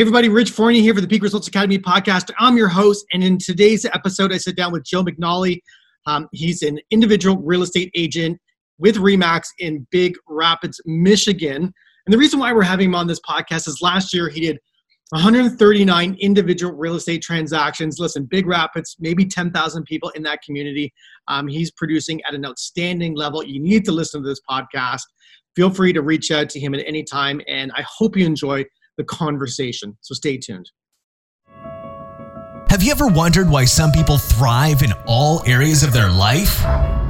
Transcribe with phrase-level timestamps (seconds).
[0.00, 2.30] Hey, everybody, Rich Fournier here for the Peak Results Academy podcast.
[2.38, 5.60] I'm your host, and in today's episode, I sit down with Joe McNally.
[6.06, 8.40] Um, he's an individual real estate agent
[8.78, 11.64] with Remax in Big Rapids, Michigan.
[11.64, 14.58] And the reason why we're having him on this podcast is last year he did
[15.10, 17.98] 139 individual real estate transactions.
[17.98, 20.94] Listen, Big Rapids, maybe 10,000 people in that community.
[21.28, 23.44] Um, he's producing at an outstanding level.
[23.44, 25.02] You need to listen to this podcast.
[25.54, 28.64] Feel free to reach out to him at any time, and I hope you enjoy
[28.96, 29.96] the conversation.
[30.00, 30.70] So stay tuned.
[32.68, 36.64] Have you ever wondered why some people thrive in all areas of their life?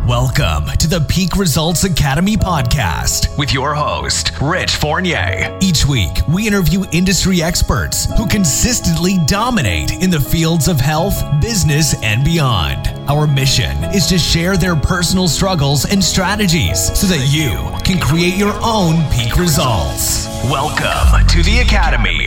[0.07, 5.57] Welcome to the Peak Results Academy podcast with your host, Rich Fournier.
[5.61, 11.95] Each week, we interview industry experts who consistently dominate in the fields of health, business,
[12.03, 12.89] and beyond.
[13.11, 17.53] Our mission is to share their personal struggles and strategies so that you
[17.85, 20.27] can create your own peak results.
[20.45, 22.27] Welcome to the Academy.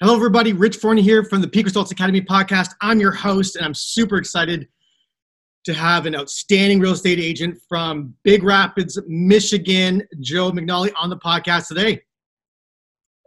[0.00, 0.52] Hello, everybody.
[0.52, 2.74] Rich Fournier here from the Peak Results Academy podcast.
[2.80, 4.68] I'm your host, and I'm super excited
[5.64, 11.16] to have an outstanding real estate agent from Big Rapids, Michigan, Joe McNally, on the
[11.16, 12.02] podcast today.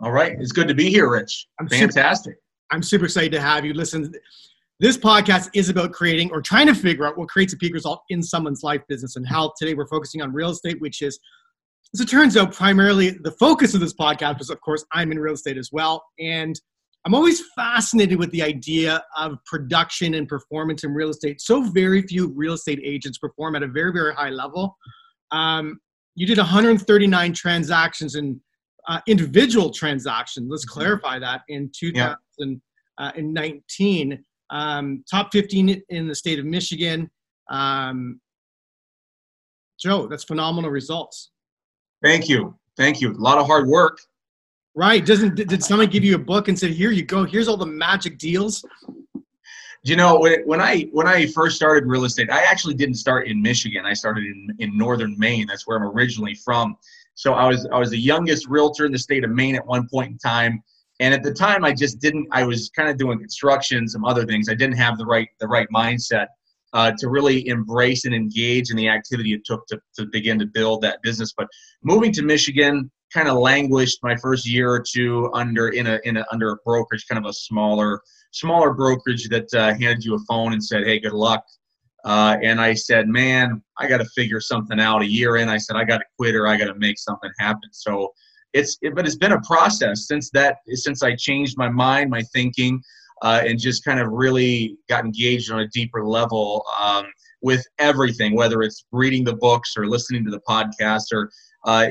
[0.02, 0.34] All right.
[0.40, 1.48] It's good to be here, Rich.
[1.60, 2.34] I'm Fantastic.
[2.34, 3.74] Super, I'm super excited to have you.
[3.74, 4.14] Listen,
[4.80, 8.04] this podcast is about creating or trying to figure out what creates a peak result
[8.10, 9.54] in someone's life, business, and health.
[9.58, 11.20] Today, we're focusing on real estate, which is,
[11.96, 15.18] as it turns out, primarily the focus of this podcast, because of course, I'm in
[15.18, 16.06] real estate as well.
[16.20, 16.60] And
[17.08, 21.40] I'm always fascinated with the idea of production and performance in real estate.
[21.40, 24.76] So very few real estate agents perform at a very, very high level.
[25.32, 25.80] Um,
[26.16, 28.42] you did 139 transactions in
[28.90, 30.50] uh, individual transactions.
[30.52, 30.82] Let's mm-hmm.
[30.82, 34.12] clarify that in 2019.
[34.12, 34.18] Yeah.
[34.50, 37.10] Um, top 15 in the state of Michigan.
[37.50, 38.20] Um,
[39.80, 41.32] Joe, that's phenomenal results.
[42.04, 42.60] Thank you.
[42.76, 43.14] Thank you.
[43.14, 43.98] A lot of hard work.
[44.78, 45.04] Right.
[45.04, 47.24] Doesn't did someone give you a book and said, "Here you go.
[47.24, 48.64] Here's all the magic deals."
[49.82, 53.28] You know, when when I when I first started real estate, I actually didn't start
[53.28, 53.88] in Michigan.
[53.88, 55.48] I started in in northern Maine.
[55.48, 56.78] That's where I'm originally from.
[57.16, 59.90] So I was I was the youngest realtor in the state of Maine at one
[59.90, 60.62] point in time.
[61.00, 62.28] And at the time, I just didn't.
[62.32, 64.48] I was kind of doing construction, some other things.
[64.48, 66.28] I didn't have the right the right mindset
[66.74, 70.46] uh, to really embrace and engage in the activity it took to, to begin to
[70.46, 71.34] build that business.
[71.36, 71.48] But
[71.82, 76.18] moving to Michigan, kind of languished my first year or two under in a in
[76.18, 78.02] a under a brokerage, kind of a smaller
[78.32, 81.44] smaller brokerage that uh, handed you a phone and said, "Hey, good luck."
[82.06, 85.58] Uh, and I said, "Man, I got to figure something out." A year in, I
[85.58, 88.14] said, "I got to quit or I got to make something happen." So
[88.54, 92.22] it's it, but it's been a process since that since I changed my mind, my
[92.34, 92.82] thinking,
[93.22, 96.64] uh, and just kind of really got engaged on a deeper level.
[96.82, 97.06] Um,
[97.42, 101.30] with everything, whether it's reading the books or listening to the podcast or
[101.66, 101.88] uh,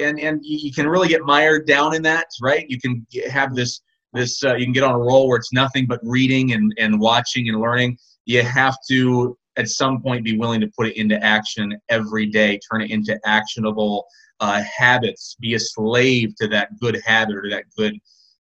[0.00, 2.66] and and you can really get mired down in that, right?
[2.68, 3.80] You can have this
[4.12, 7.00] this uh, you can get on a roll where it's nothing but reading and and
[7.00, 7.98] watching and learning.
[8.26, 12.58] You have to at some point be willing to put it into action every day,
[12.70, 14.06] turn it into actionable
[14.40, 15.36] uh, habits.
[15.40, 17.96] Be a slave to that good habit or that good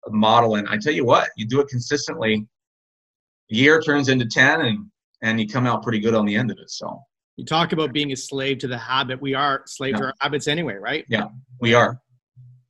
[0.08, 0.56] model.
[0.56, 2.46] And I tell you what, you do it consistently.
[3.48, 4.86] Year turns into ten, and
[5.22, 6.70] and you come out pretty good on the end of it.
[6.70, 7.00] So
[7.36, 9.20] you talk about being a slave to the habit.
[9.20, 9.98] We are slave yeah.
[9.98, 11.04] to our habits anyway, right?
[11.08, 11.26] Yeah,
[11.60, 12.00] we are.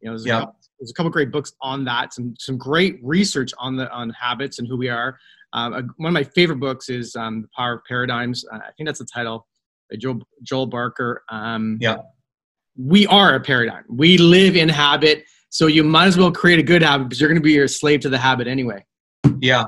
[0.01, 0.37] You know, there's, yeah.
[0.37, 2.15] a couple, there's a couple great books on that.
[2.15, 5.19] Some some great research on the on habits and who we are.
[5.53, 8.45] Um, one of my favorite books is um, The Power of Paradigms.
[8.53, 9.47] Uh, I think that's the title.
[9.91, 11.23] By Joel Joel Barker.
[11.31, 11.99] Um, yeah.
[12.77, 13.85] We are a paradigm.
[13.89, 15.25] We live in habit.
[15.51, 17.69] So you might as well create a good habit because you're going to be your
[17.69, 18.85] slave to the habit anyway.
[19.39, 19.67] Yeah.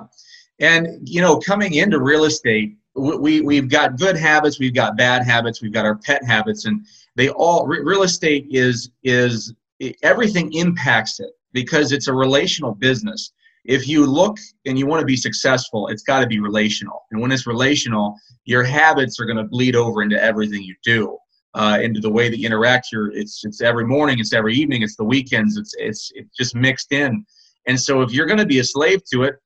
[0.59, 5.23] And, you know, coming into real estate, we, we've got good habits, we've got bad
[5.23, 6.84] habits, we've got our pet habits, and
[7.15, 9.55] they all, real estate is, is
[10.03, 13.33] everything impacts it because it's a relational business.
[13.65, 17.05] If you look and you want to be successful, it's got to be relational.
[17.11, 21.19] And when it's relational, your habits are going to bleed over into everything you do.
[21.55, 22.89] Uh, into the way that you interact.
[22.93, 26.55] You're, it's it's every morning, it's every evening, it's the weekends, it's it's it's just
[26.55, 27.25] mixed in.
[27.67, 29.37] And so if you're going to be a slave to it,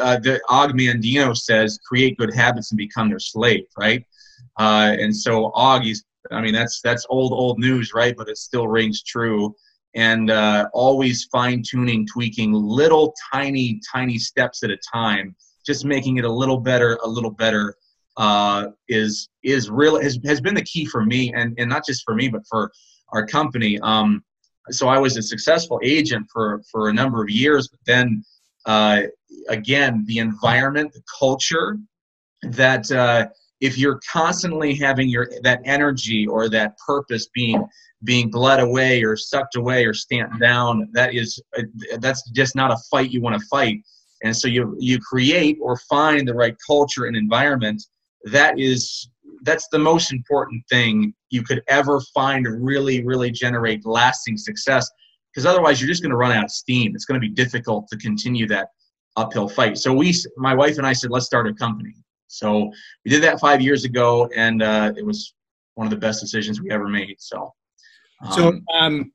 [0.00, 4.04] uh, the Og Mandino says, create good habits and become their slave, right?
[4.58, 8.14] Uh, and so Og, he's, I mean, that's that's old old news, right?
[8.16, 9.54] But it still rings true.
[9.94, 16.16] And uh, always fine tuning, tweaking little tiny tiny steps at a time, just making
[16.16, 17.76] it a little better, a little better.
[18.16, 22.02] Uh, is is real has, has been the key for me, and and not just
[22.04, 22.72] for me, but for
[23.12, 23.78] our company.
[23.80, 24.24] Um,
[24.70, 28.24] so I was a successful agent for for a number of years, but then
[28.66, 29.02] uh,
[29.48, 31.78] again, the environment, the culture
[32.42, 33.26] that uh,
[33.60, 37.66] if you're constantly having your that energy or that purpose being
[38.04, 41.40] being bled away or sucked away or stamped down that is
[41.98, 43.78] that's just not a fight you want to fight.
[44.22, 47.82] And so you you create or find the right culture and environment
[48.24, 49.08] that is
[49.42, 54.90] that's the most important thing you could ever find to really really generate lasting success
[55.34, 57.88] because otherwise you're just going to run out of steam it's going to be difficult
[57.88, 58.68] to continue that
[59.16, 61.94] uphill fight so we my wife and i said let's start a company
[62.28, 62.70] so
[63.04, 65.34] we did that five years ago and uh, it was
[65.74, 67.52] one of the best decisions we ever made so
[68.24, 69.12] um, so um,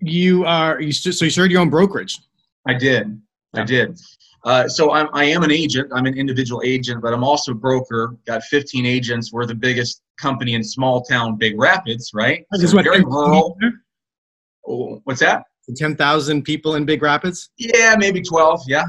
[0.00, 2.20] you are you st- so you started your own brokerage
[2.66, 3.20] i did
[3.54, 3.62] yeah.
[3.62, 3.98] i did
[4.44, 5.90] uh, so I'm, I am an agent.
[5.94, 8.14] I'm an individual agent, but I'm also a broker.
[8.26, 9.32] Got 15 agents.
[9.32, 12.44] We're the biggest company in small town Big Rapids, right?
[12.54, 13.56] So what, very rural.
[14.66, 15.44] Oh, what's that?
[15.76, 17.50] 10,000 people in Big Rapids?
[17.56, 18.62] Yeah, maybe 12.
[18.66, 18.84] Yeah,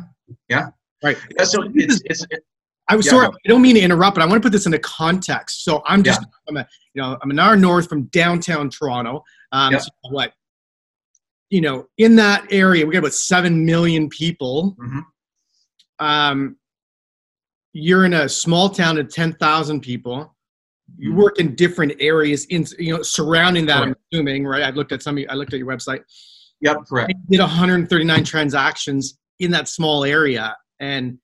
[0.49, 0.67] yeah.
[1.03, 1.17] Right.
[1.37, 2.43] Yeah, so it's, it's, it,
[2.89, 3.27] I was yeah, sorry.
[3.27, 5.63] I don't mean to interrupt, but I want to put this into context.
[5.63, 6.27] So I'm just, yeah.
[6.49, 9.23] I'm a, you know, I'm an hour north from downtown Toronto.
[9.51, 9.81] Um, yep.
[9.81, 10.33] so what,
[11.49, 14.75] you know, in that area, we got about seven million people.
[14.79, 14.99] Mm-hmm
[15.99, 16.57] um,
[17.73, 20.34] you're in a small town of 10,000 people.
[20.97, 21.19] You mm-hmm.
[21.19, 23.83] work in different areas in you know surrounding that.
[23.83, 24.63] I'm assuming right.
[24.63, 25.17] I looked at some.
[25.29, 26.01] I looked at your website.
[26.61, 27.13] Yep, correct.
[27.15, 31.17] I did 139 transactions in that small area, and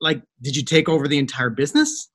[0.00, 2.10] like, did you take over the entire business?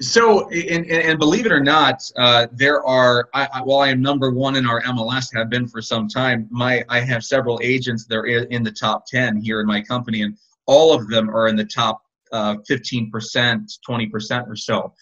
[0.00, 3.28] So, and, and, believe it or not, uh, there are.
[3.34, 6.48] I, I, while I am number one in our MLS, have been for some time.
[6.50, 10.22] My I have several agents that are in the top ten here in my company,
[10.22, 14.92] and all of them are in the top uh, fifteen percent, twenty percent or so.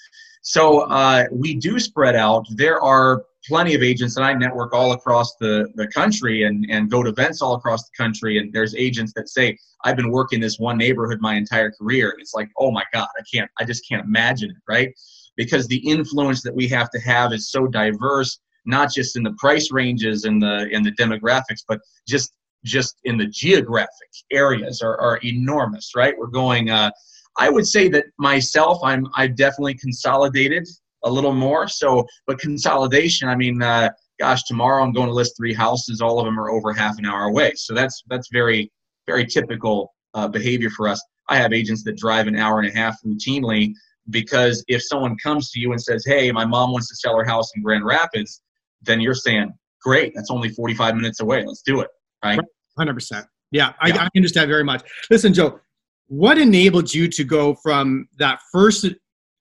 [0.42, 2.46] So uh, we do spread out.
[2.50, 6.90] There are plenty of agents and I network all across the, the country and, and
[6.90, 8.38] go to events all across the country.
[8.38, 12.10] And there's agents that say, I've been working this one neighborhood my entire career.
[12.10, 14.92] And it's like, oh my God, I can't, I just can't imagine it, right?
[15.36, 19.34] Because the influence that we have to have is so diverse, not just in the
[19.38, 22.32] price ranges and the in the demographics, but just
[22.64, 26.14] just in the geographic areas are, are enormous, right?
[26.18, 26.90] We're going uh,
[27.38, 30.66] I would say that myself, I'm I've definitely consolidated
[31.04, 31.68] a little more.
[31.68, 36.00] So, but consolidation, I mean, uh, gosh, tomorrow I'm going to list three houses.
[36.00, 37.52] All of them are over half an hour away.
[37.54, 38.70] So that's that's very
[39.06, 41.00] very typical uh, behavior for us.
[41.28, 43.72] I have agents that drive an hour and a half routinely
[44.10, 47.24] because if someone comes to you and says, "Hey, my mom wants to sell her
[47.24, 48.42] house in Grand Rapids,"
[48.82, 49.52] then you're saying,
[49.82, 51.44] "Great, that's only 45 minutes away.
[51.46, 51.88] Let's do it."
[52.24, 52.40] Right?
[52.76, 53.26] Hundred percent.
[53.50, 54.02] Yeah, I, yeah.
[54.02, 54.82] I understand very much.
[55.10, 55.60] Listen, Joe,
[56.08, 58.86] what enabled you to go from that first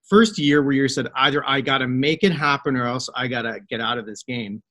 [0.09, 3.27] first year where you said either I got to make it happen or else I
[3.27, 4.61] got to get out of this game?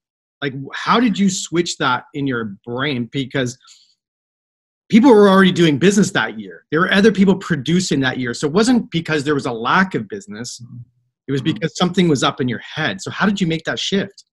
[0.43, 3.09] Like, how did you switch that in your brain?
[3.13, 3.59] Because
[4.89, 6.65] people were already doing business that year.
[6.71, 8.35] There were other people producing that year.
[8.35, 10.63] So it wasn't because there was a lack of business.
[11.27, 11.55] It was mm-hmm.
[11.55, 13.01] because something was up in your head.
[13.01, 14.25] So how did you make that shift?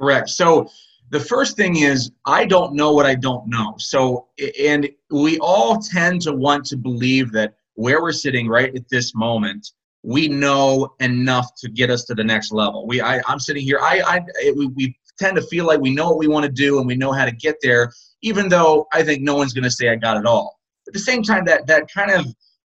[0.00, 0.28] Correct.
[0.28, 0.68] So
[1.12, 3.74] the first thing is I don't know what I don't know.
[3.78, 4.28] So
[4.58, 9.14] and we all tend to want to believe that where we're sitting right at this
[9.14, 9.72] moment
[10.02, 12.86] we know enough to get us to the next level.
[12.86, 13.78] We, I, I'm sitting here.
[13.80, 16.78] I, I, we, we tend to feel like we know what we want to do
[16.78, 17.92] and we know how to get there,
[18.22, 20.58] even though I think no one's going to say I got it all.
[20.88, 22.26] At the same time, that that kind of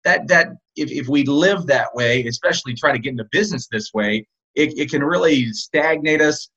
[0.03, 3.93] that that if, if we live that way, especially try to get into business this
[3.93, 6.49] way, it, it can really stagnate us.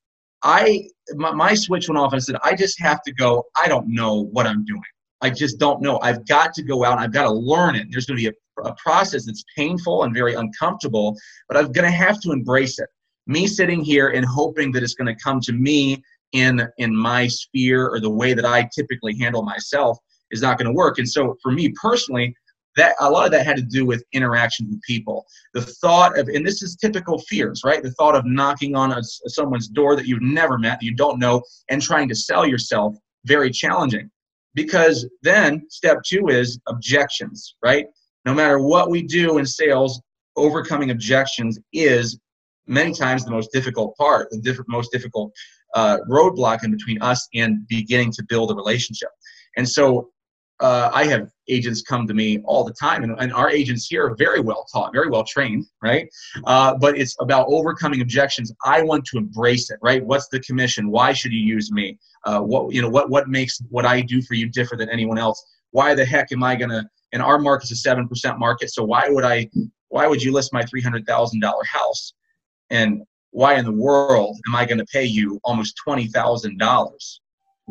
[0.43, 3.44] I my, my switch went off and I said, I just have to go.
[3.56, 4.83] I don't know what I'm doing.
[5.21, 6.00] I just don't know.
[6.03, 6.99] I've got to go out.
[6.99, 7.87] I've got to learn it.
[7.90, 8.33] There's going to be a
[8.64, 11.16] a process that's painful and very uncomfortable,
[11.49, 12.88] but I'm going to have to embrace it.
[13.26, 16.02] Me sitting here and hoping that it's going to come to me
[16.33, 19.99] in in my sphere or the way that I typically handle myself
[20.31, 20.99] is not going to work.
[20.99, 22.35] And so for me personally,
[22.76, 25.26] that a lot of that had to do with interaction with people.
[25.55, 27.83] The thought of, and this is typical fears, right?
[27.83, 31.19] The thought of knocking on a, someone's door that you've never met, that you don't
[31.19, 34.11] know, and trying to sell yourself, very challenging.
[34.55, 37.87] Because then step two is objections, right?
[38.25, 40.00] no matter what we do in sales,
[40.37, 42.19] overcoming objections is
[42.67, 45.33] many times the most difficult part, the diff- most difficult
[45.75, 49.09] uh, roadblock in between us and beginning to build a relationship.
[49.57, 50.11] And so
[50.62, 54.07] uh, I have agents come to me all the time, and, and, our agents here
[54.07, 56.09] are very well taught, very well trained, right?
[56.45, 58.52] Uh, but it's about overcoming objections.
[58.64, 60.04] I want to embrace it, right?
[60.04, 60.88] What's the commission?
[60.88, 61.99] Why should you use me?
[62.25, 62.88] Uh, what you know?
[62.88, 65.45] What what makes what I do for you different than anyone else?
[65.73, 68.71] Why the heck am I gonna and our market's a seven percent market.
[68.71, 69.49] So why would I?
[69.88, 72.14] Why would you list my three hundred thousand dollar house?
[72.71, 77.21] And why in the world am I going to pay you almost twenty thousand dollars?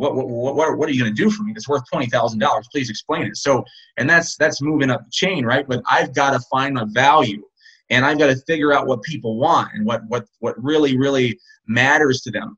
[0.02, 2.40] What what what, what are you going to do for me that's worth twenty thousand
[2.40, 2.68] dollars?
[2.72, 3.38] Please explain it.
[3.38, 3.64] So,
[3.98, 5.68] and that's that's moving up the chain, right?
[5.68, 7.44] But I've got to find my value,
[7.92, 11.40] and I've got to figure out what people want and what what what really really
[11.68, 12.58] matters to them.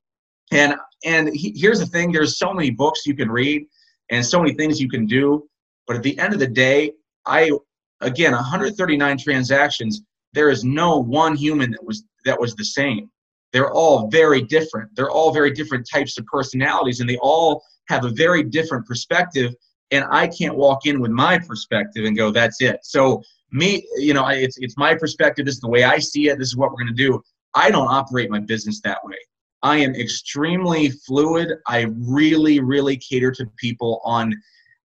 [0.51, 3.65] And and he, here's the thing: there's so many books you can read,
[4.09, 5.47] and so many things you can do.
[5.85, 6.93] But at the end of the day,
[7.25, 7.51] I
[7.99, 10.01] again 139 transactions.
[10.31, 13.09] There is no one human that was that was the same
[13.53, 14.89] they're all very different.
[14.95, 19.53] They're all very different types of personalities, and they all have a very different perspective.
[19.91, 24.13] And I can't walk in with my perspective and go, "That's it." So me, you
[24.13, 25.45] know, it's it's my perspective.
[25.45, 26.39] This is the way I see it.
[26.39, 27.21] This is what we're going to do.
[27.53, 29.17] I don't operate my business that way.
[29.61, 31.53] I am extremely fluid.
[31.67, 34.33] I really, really cater to people on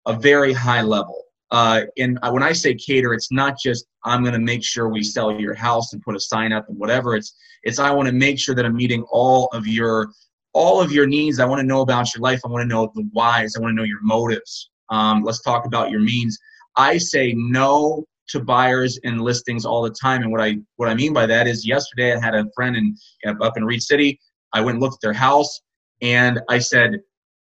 [0.06, 1.25] a very high level.
[1.50, 5.02] Uh, and when I say cater, it's not just I'm going to make sure we
[5.02, 7.14] sell your house and put a sign up and whatever.
[7.14, 10.10] It's it's I want to make sure that I'm meeting all of your
[10.52, 11.38] all of your needs.
[11.38, 12.40] I want to know about your life.
[12.44, 13.56] I want to know the whys.
[13.56, 14.70] I want to know your motives.
[14.88, 16.38] Um, let's talk about your means.
[16.76, 20.94] I say no to buyers and listings all the time, and what I what I
[20.94, 22.96] mean by that is yesterday I had a friend in
[23.40, 24.18] up in Reed City.
[24.52, 25.60] I went and looked at their house,
[26.02, 27.00] and I said,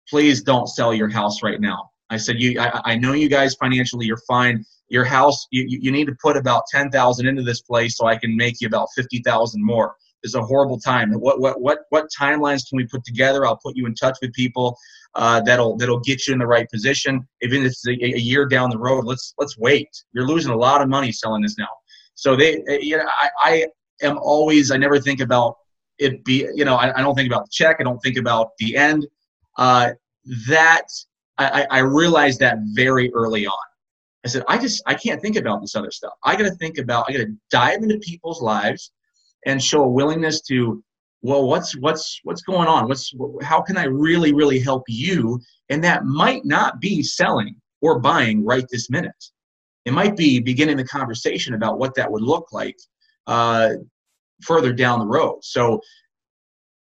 [0.08, 3.54] please don't sell your house right now I said, you, I, I know you guys
[3.54, 4.64] financially, you're fine.
[4.88, 8.36] Your house, you, you need to put about 10,000 into this place so I can
[8.36, 9.96] make you about 50,000 more.
[10.22, 11.12] It's a horrible time.
[11.14, 13.46] What, what, what, what timelines can we put together?
[13.46, 14.76] I'll put you in touch with people
[15.14, 17.26] uh, that'll, that'll get you in the right position.
[17.40, 19.88] Even if it's a, a year down the road, let's, let's wait.
[20.12, 21.68] You're losing a lot of money selling this now.
[22.14, 23.66] So they, uh, you know, I, I
[24.02, 25.56] am always, I never think about
[25.98, 27.76] it be, you know, I, I don't think about the check.
[27.80, 29.06] I don't think about the end.
[29.56, 29.92] Uh,
[30.48, 30.84] that
[31.38, 33.54] I, I realized that very early on.
[34.24, 36.12] I said, I just I can't think about this other stuff.
[36.24, 37.06] I got to think about.
[37.08, 38.92] I got to dive into people's lives
[39.46, 40.82] and show a willingness to.
[41.22, 42.88] Well, what's what's what's going on?
[42.88, 43.12] What's
[43.42, 45.40] how can I really really help you?
[45.68, 49.24] And that might not be selling or buying right this minute.
[49.84, 52.76] It might be beginning the conversation about what that would look like
[53.26, 53.70] uh,
[54.42, 55.38] further down the road.
[55.42, 55.80] So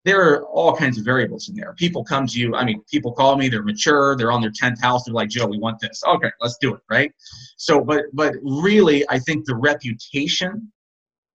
[0.05, 1.75] there are all kinds of variables in there.
[1.75, 4.81] People come to you, I mean, people call me, they're mature, they're on their 10th
[4.81, 6.03] house, they're like, Joe, we want this.
[6.07, 7.13] Okay, let's do it, right?
[7.57, 10.73] So, but but really, I think the reputation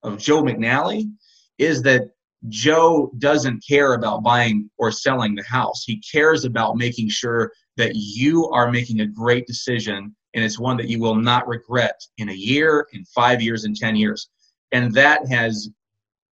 [0.03, 1.09] of Joe McNally
[1.57, 2.09] is that
[2.49, 5.83] Joe doesn't care about buying or selling the house.
[5.85, 10.77] He cares about making sure that you are making a great decision and it's one
[10.77, 14.29] that you will not regret in a year, in five years, in 10 years.
[14.71, 15.69] And that has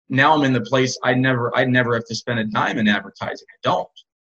[0.10, 2.88] now I'm in the place I never I never have to spend a dime in
[2.88, 3.48] advertising.
[3.50, 3.90] I don't.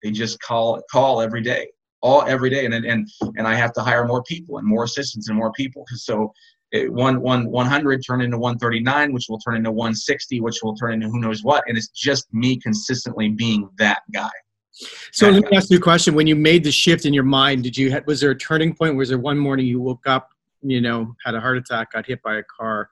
[0.03, 1.69] They just call call every day,
[2.01, 5.29] all every day, and and and I have to hire more people and more assistants
[5.29, 5.85] and more people.
[5.95, 6.33] So
[6.73, 10.95] it, one one 100 turn into 139, which will turn into 160, which will turn
[10.95, 14.31] into who knows what, and it's just me consistently being that guy.
[15.13, 17.63] So let me ask you a question: When you made the shift in your mind,
[17.63, 18.97] did you was there a turning point?
[18.97, 20.29] Was there one morning you woke up,
[20.63, 22.91] you know, had a heart attack, got hit by a car?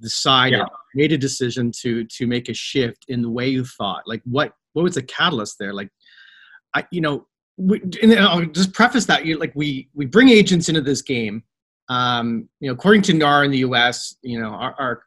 [0.00, 0.66] Decided yeah.
[0.94, 4.02] made a decision to to make a shift in the way you thought?
[4.06, 5.72] Like what what was the catalyst there?
[5.72, 5.88] Like
[6.74, 10.68] i you know we, and i'll just preface that you like we we bring agents
[10.68, 11.42] into this game.
[11.88, 15.02] Um you know according to nar in the us you know our our,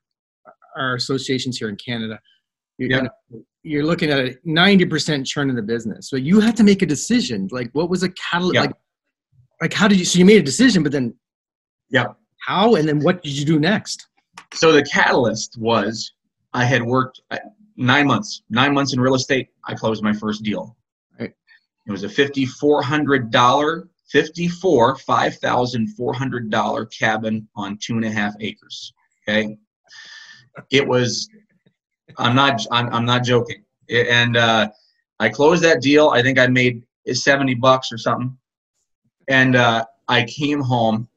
[0.78, 2.20] our associations here in canada
[2.78, 3.08] you, yeah.
[3.64, 6.10] you are looking at a 90% churn in the business.
[6.10, 7.48] So you had to make a decision.
[7.52, 8.62] Like what was a catalyst yeah.
[8.62, 8.74] like
[9.62, 11.16] like how did you so you made a decision but then
[11.90, 12.06] yeah.
[12.46, 12.76] how?
[12.76, 14.08] And then what did you do next
[14.54, 16.14] so the catalyst was
[16.54, 17.38] I had worked uh,
[17.76, 19.50] nine months, nine months in real estate.
[19.66, 20.76] I closed my first deal.
[21.20, 21.34] Right.
[21.86, 27.96] It was a fifty-four hundred dollar, fifty-four five thousand four hundred dollar cabin on two
[27.96, 28.94] and a half acres.
[29.28, 29.58] Okay.
[30.72, 31.30] It was.
[32.18, 32.66] I'm not.
[32.72, 33.64] I'm, I'm not joking.
[33.90, 34.70] And uh,
[35.20, 36.10] I closed that deal.
[36.10, 38.36] I think I made seventy bucks or something.
[39.28, 41.08] And uh, I came home,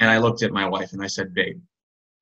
[0.00, 1.60] and I looked at my wife and I said, "Babe,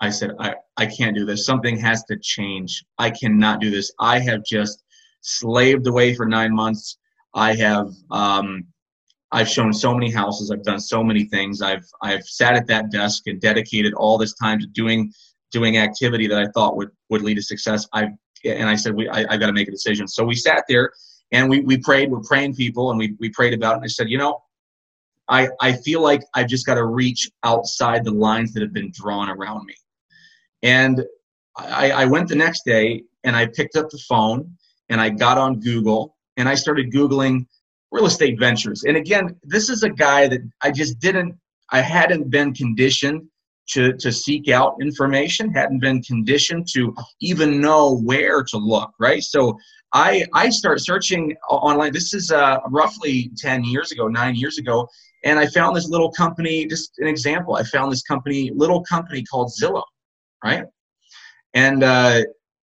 [0.00, 1.44] I said, I, I can't do this.
[1.44, 2.84] Something has to change.
[2.98, 3.92] I cannot do this.
[3.98, 4.82] I have just
[5.20, 6.98] slaved away for nine months.
[7.34, 8.64] I have um,
[9.32, 10.50] I've shown so many houses.
[10.50, 11.62] I've done so many things.
[11.62, 15.12] I've I've sat at that desk and dedicated all this time to doing
[15.52, 17.86] doing activity that I thought would would lead to success.
[17.92, 18.08] I
[18.44, 20.08] and I said we I, I got to make a decision.
[20.08, 20.92] So we sat there
[21.30, 22.10] and we we prayed.
[22.10, 23.76] We're praying people and we we prayed about it.
[23.76, 24.42] And I said, you know,
[25.28, 28.90] I I feel like I've just got to reach outside the lines that have been
[28.92, 29.74] drawn around me.
[30.62, 31.04] And
[31.56, 34.56] I, I went the next day and I picked up the phone
[34.88, 37.46] and I got on Google and I started Googling
[37.90, 38.84] real estate ventures.
[38.84, 41.34] And again, this is a guy that I just didn't,
[41.70, 43.22] I hadn't been conditioned
[43.70, 49.22] to, to seek out information, hadn't been conditioned to even know where to look, right?
[49.22, 49.58] So
[49.92, 51.92] I, I start searching online.
[51.92, 54.88] This is uh, roughly 10 years ago, nine years ago.
[55.24, 57.56] And I found this little company, just an example.
[57.56, 59.82] I found this company, little company called Zillow,
[60.44, 60.64] right?
[61.54, 62.22] And uh,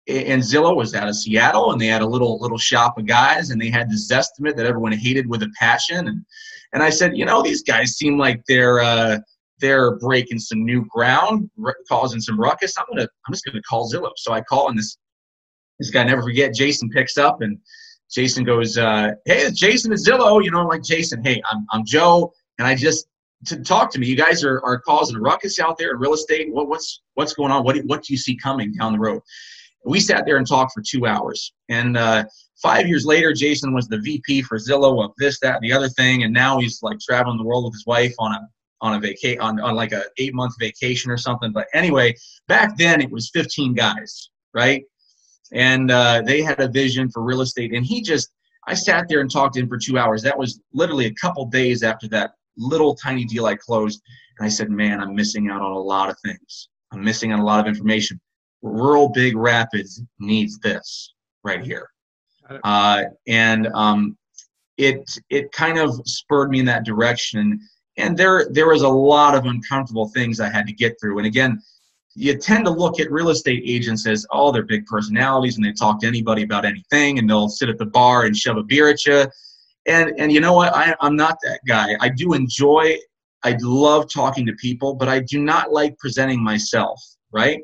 [0.08, 3.50] and Zillow was out of Seattle, and they had a little little shop of guys,
[3.50, 6.08] and they had this estimate that everyone hated with a passion.
[6.08, 6.26] And
[6.74, 9.20] and I said, you know, these guys seem like they're uh,
[9.60, 11.50] they're breaking some new ground,
[11.90, 12.78] causing some ruckus.
[12.78, 14.12] I'm gonna I'm just gonna call Zillow.
[14.18, 14.98] So I call, and this
[15.80, 16.54] this guy never forget.
[16.54, 17.58] Jason picks up, and
[18.12, 21.24] Jason goes, uh, "Hey, it's Jason at Zillow." You know, I'm like Jason.
[21.24, 23.08] Hey, I'm I'm Joe, and I just
[23.46, 24.08] to talk to me.
[24.08, 26.52] You guys are, are causing a ruckus out there in real estate.
[26.52, 27.64] What, what's what's going on?
[27.64, 29.22] What do, what do you see coming down the road?
[29.86, 31.54] We sat there and talked for two hours.
[31.70, 32.26] And uh,
[32.62, 35.90] five years later, Jason was the VP for Zillow of this, that, and the other
[35.90, 36.24] thing.
[36.24, 38.40] And now he's like traveling the world with his wife on a
[38.82, 41.52] on a vacation on, on like a eight month vacation or something.
[41.52, 42.16] But anyway,
[42.48, 44.84] back then it was 15 guys, right?
[45.54, 47.74] And uh, they had a vision for real estate.
[47.74, 48.32] And he just
[48.68, 50.24] I sat there and talked to him for two hours.
[50.24, 54.02] That was literally a couple days after that little tiny deal I closed.
[54.38, 56.70] And I said, man, I'm missing out on a lot of things.
[56.92, 58.20] I'm missing out on a lot of information
[58.66, 61.90] rural Big Rapids needs this right here.
[62.64, 64.18] Uh, and um,
[64.78, 67.60] it it kind of spurred me in that direction.
[67.98, 71.18] And there there was a lot of uncomfortable things I had to get through.
[71.18, 71.62] And again,
[72.14, 75.72] you tend to look at real estate agents as oh they're big personalities and they
[75.72, 78.90] talk to anybody about anything and they'll sit at the bar and shove a beer
[78.90, 79.26] at you.
[79.88, 80.76] And and you know what?
[80.76, 81.96] I, I'm not that guy.
[82.02, 82.98] I do enjoy.
[83.44, 87.00] I love talking to people, but I do not like presenting myself.
[87.32, 87.60] Right?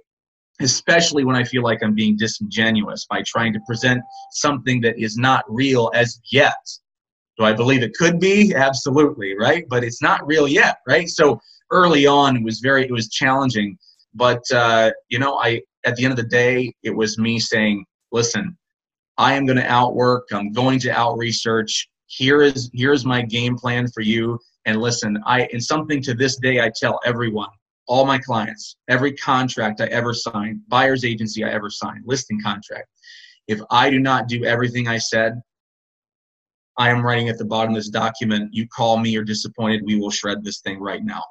[0.61, 4.01] especially when I feel like I'm being disingenuous by trying to present
[4.31, 6.55] something that is not real as yet.
[7.37, 8.53] Do I believe it could be?
[8.53, 9.65] Absolutely, right?
[9.69, 11.09] But it's not real yet, right?
[11.09, 11.39] So
[11.71, 13.77] early on, it was very, it was challenging.
[14.13, 17.85] But uh, you know, I at the end of the day, it was me saying,
[18.11, 18.57] "Listen,
[19.17, 20.27] I am going to outwork.
[20.33, 21.87] I'm going to out research.
[22.11, 24.37] Here is here's my game plan for you.
[24.65, 27.47] And listen, I and something to this day I tell everyone
[27.87, 32.89] all my clients, every contract I ever sign buyer's agency I ever sign listing contract.
[33.47, 35.41] If I do not do everything I said,
[36.77, 39.95] I am writing at the bottom of this document, you call me, you're disappointed, we
[39.95, 41.23] will shred this thing right now.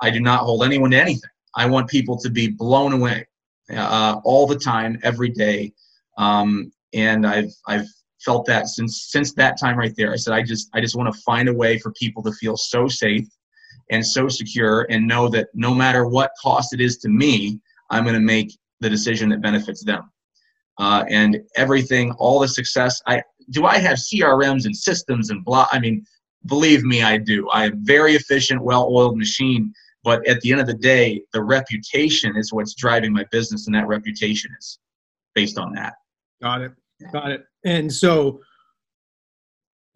[0.00, 1.30] I do not hold anyone to anything.
[1.54, 3.26] I want people to be blown away
[3.70, 5.72] uh, all the time, every day.
[6.16, 7.88] Um, and I've, I've
[8.24, 10.12] felt that since, since that time right there.
[10.12, 12.56] I said, I just, I just want to find a way for people to feel
[12.56, 13.26] so safe
[13.90, 17.60] and so secure and know that no matter what cost it is to me,
[17.90, 20.10] I'm going to make the decision that benefits them.
[20.78, 23.00] Uh, and everything, all the success.
[23.06, 25.68] I do I have CRMs and systems and blah.
[25.70, 26.04] I mean,
[26.46, 27.48] believe me, I do.
[27.50, 29.72] I am very efficient, well-oiled machine.
[30.02, 33.74] But at the end of the day, the reputation is what's driving my business, and
[33.74, 34.78] that reputation is
[35.34, 35.94] based on that.
[36.42, 36.72] Got it.
[37.12, 37.44] Got it.
[37.64, 38.40] And so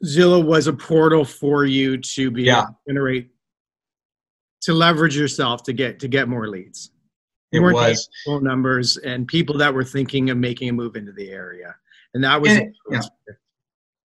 [0.04, 2.58] Zillow was a portal for you to be yeah.
[2.58, 3.30] able to generate
[4.62, 6.90] to leverage yourself to get to get more leads.
[7.52, 11.12] It more was phone numbers and people that were thinking of making a move into
[11.12, 11.74] the area,
[12.14, 12.52] and that was.
[12.52, 13.00] And, yeah.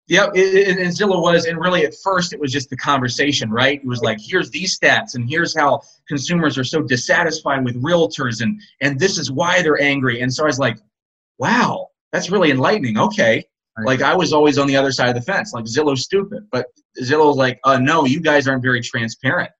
[0.08, 3.80] Yeah, it, and Zillow was, and really at first it was just the conversation, right?
[3.80, 8.42] It was like, here's these stats, and here's how consumers are so dissatisfied with realtors,
[8.42, 10.20] and and this is why they're angry.
[10.20, 10.78] And so I was like,
[11.38, 12.98] wow, that's really enlightening.
[12.98, 13.44] Okay,
[13.78, 13.86] right.
[13.86, 16.68] like I was always on the other side of the fence, like Zillow's stupid, but
[17.02, 19.52] Zillow's like, uh, no, you guys aren't very transparent.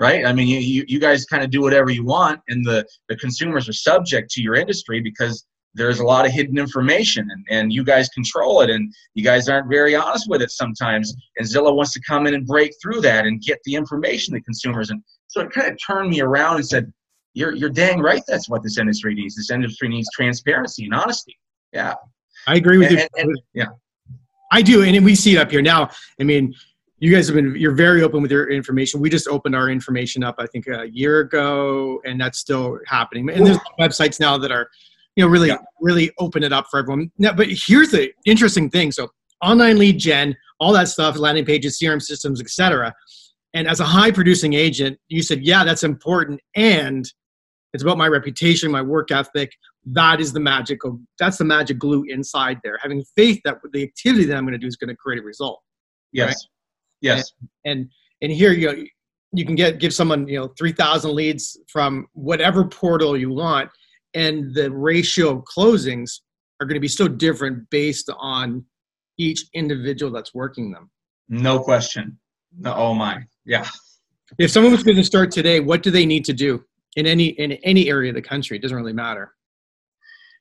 [0.00, 0.24] Right?
[0.24, 3.68] I mean, you, you guys kind of do whatever you want, and the, the consumers
[3.68, 5.44] are subject to your industry because
[5.74, 9.48] there's a lot of hidden information and, and you guys control it and you guys
[9.48, 11.14] aren't very honest with it sometimes.
[11.36, 14.40] And zillow wants to come in and break through that and get the information to
[14.40, 14.90] consumers.
[14.90, 16.92] And so it kind of turned me around and said
[17.34, 19.36] you're, you're dang right that's what this industry needs.
[19.36, 21.36] This industry needs transparency and honesty
[21.72, 21.94] yeah.
[22.46, 23.06] I agree with and, you.
[23.16, 23.66] And, and, yeah.
[24.52, 25.62] I do and we see it up here.
[25.62, 26.54] Now i mean
[27.00, 29.00] you guys have been you're very open with your information.
[29.00, 33.28] We just opened our information up i think a year ago and that's still happening.
[33.30, 34.68] And there's websites now that are
[35.16, 35.58] you know really yeah.
[35.80, 37.10] really open it up for everyone.
[37.18, 38.92] Now, but here's the interesting thing.
[38.92, 39.10] So
[39.42, 42.92] online lead gen all that stuff landing pages crm systems etc
[43.54, 47.12] and as a high producing agent you said yeah that's important and
[47.72, 49.52] it's about my reputation my work ethic
[49.84, 54.24] that is the magical that's the magic glue inside there having faith that the activity
[54.24, 55.60] that i'm going to do is going to create a result
[56.12, 56.36] yes right?
[57.00, 57.32] Yes.
[57.64, 57.90] And and,
[58.22, 58.84] and here you know,
[59.32, 63.70] you can get give someone you know 3,000 leads from whatever portal you want,
[64.14, 66.20] and the ratio of closings
[66.60, 68.64] are going to be so different based on
[69.18, 70.90] each individual that's working them.
[71.28, 72.18] No question.
[72.58, 73.66] No, oh my, yeah.
[74.38, 76.64] If someone was going to start today, what do they need to do?
[76.96, 78.56] In any in any area of the country.
[78.56, 79.34] It doesn't really matter.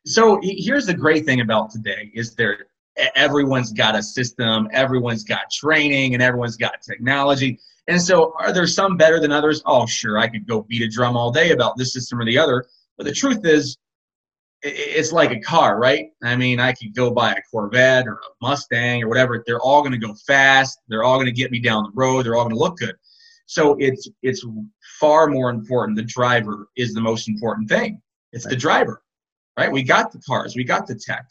[0.05, 2.67] So here's the great thing about today is there
[3.15, 7.59] everyone's got a system, everyone's got training, and everyone's got technology.
[7.87, 9.61] And so, are there some better than others?
[9.65, 12.37] Oh, sure, I could go beat a drum all day about this system or the
[12.37, 12.65] other.
[12.97, 13.77] But the truth is,
[14.61, 16.07] it's like a car, right?
[16.23, 19.43] I mean, I could go buy a Corvette or a Mustang or whatever.
[19.45, 20.79] They're all going to go fast.
[20.87, 22.25] They're all going to get me down the road.
[22.25, 22.95] They're all going to look good.
[23.45, 24.45] So it's it's
[24.99, 25.97] far more important.
[25.97, 28.01] The driver is the most important thing.
[28.33, 28.51] It's right.
[28.51, 29.01] the driver,
[29.57, 29.71] right?
[29.71, 31.25] We got the cars, we got the tech.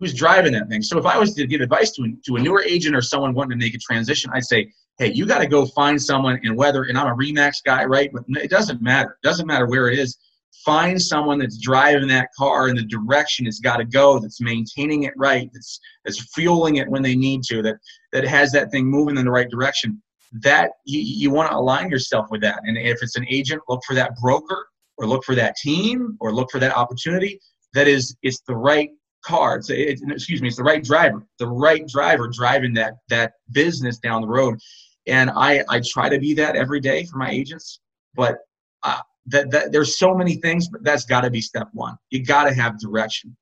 [0.00, 0.82] Who's driving that thing?
[0.82, 3.58] So if I was to give advice to to a newer agent or someone wanting
[3.58, 6.84] to make a transition, I'd say, hey, you got to go find someone and whether
[6.84, 8.10] and I'm a Remax guy, right?
[8.12, 9.18] But it doesn't matter.
[9.22, 10.16] It doesn't matter where it is
[10.64, 15.04] find someone that's driving that car in the direction it's got to go that's maintaining
[15.04, 17.76] it right that's that's fueling it when they need to that
[18.12, 20.02] that has that thing moving in the right direction
[20.32, 23.82] that you, you want to align yourself with that and if it's an agent look
[23.86, 27.40] for that broker or look for that team or look for that opportunity
[27.74, 28.90] that is it's the right
[29.24, 33.32] car it's, it, excuse me it's the right driver the right driver driving that that
[33.52, 34.58] business down the road
[35.06, 37.80] and i i try to be that every day for my agents
[38.14, 38.38] but
[38.82, 41.96] uh, that, that there's so many things, but that's got to be step one.
[42.10, 43.36] You got to have direction.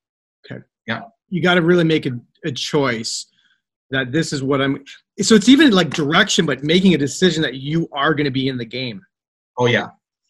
[0.51, 0.62] Okay.
[0.87, 1.03] Yeah.
[1.29, 2.12] You got to really make a,
[2.44, 3.27] a choice
[3.90, 4.85] that this is what I'm.
[5.20, 8.49] So it's even like direction, but making a decision that you are going to be
[8.49, 9.01] in the game.
[9.59, 9.88] Oh yeah.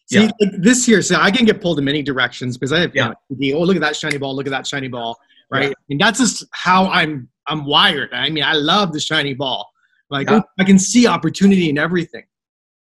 [0.09, 0.31] See, yeah.
[0.39, 3.11] like this here, so I can get pulled in many directions because I have, yeah.
[3.29, 5.17] You know, oh, look at that shiny ball, look at that shiny ball,
[5.51, 5.69] right?
[5.69, 5.73] Yeah.
[5.89, 8.13] And that's just how I'm, I'm wired.
[8.13, 9.69] I mean, I love the shiny ball.
[10.09, 10.39] Like yeah.
[10.59, 12.23] I can see opportunity in everything.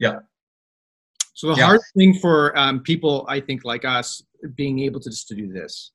[0.01, 0.19] Yeah.
[1.35, 1.67] So the yeah.
[1.67, 4.25] hard thing for um, people, I think, like us,
[4.57, 5.93] being able to just to do this.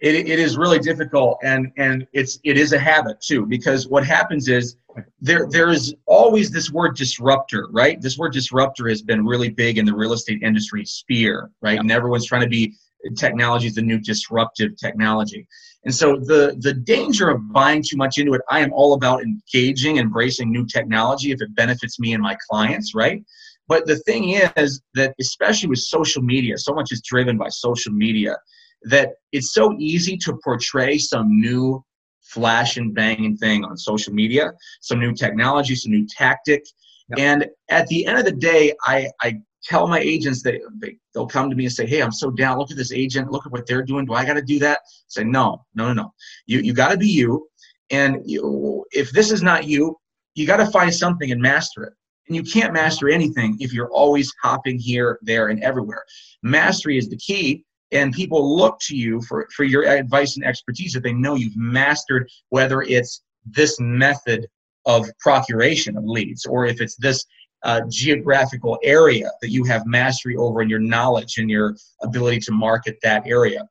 [0.00, 3.46] It, it is really difficult, and and it's it is a habit too.
[3.46, 4.76] Because what happens is
[5.20, 8.00] there there is always this word disruptor, right?
[8.00, 11.74] This word disruptor has been really big in the real estate industry sphere, right?
[11.74, 11.80] Yeah.
[11.80, 12.74] And everyone's trying to be
[13.16, 15.46] technology is the new disruptive technology.
[15.84, 19.22] And so the the danger of buying too much into it, I am all about
[19.22, 23.22] engaging, embracing new technology if it benefits me and my clients, right?
[23.66, 27.92] But the thing is that, especially with social media, so much is driven by social
[27.92, 28.36] media
[28.82, 31.84] that it's so easy to portray some new
[32.22, 36.64] flash and banging thing on social media, some new technology, some new tactic.
[37.10, 37.18] Yep.
[37.18, 41.26] And at the end of the day, I, I tell my agents that they, they'll
[41.26, 42.58] come to me and say, Hey, I'm so down.
[42.58, 43.30] Look at this agent.
[43.30, 44.06] Look at what they're doing.
[44.06, 44.78] Do I got to do that?
[44.78, 46.14] I say, no, no, no, no.
[46.46, 47.48] You, you got to be you.
[47.90, 49.96] And you, if this is not you,
[50.34, 51.92] you got to find something and master it.
[52.28, 56.04] And you can't master anything if you're always hopping here, there, and everywhere.
[56.44, 60.92] Mastery is the key, and people look to you for, for your advice and expertise
[60.92, 64.46] that they know you've mastered whether it's this method
[64.86, 67.24] of procuration of leads or if it's this
[67.62, 72.52] uh, geographical area that you have mastery over and your knowledge and your ability to
[72.52, 73.68] market that area.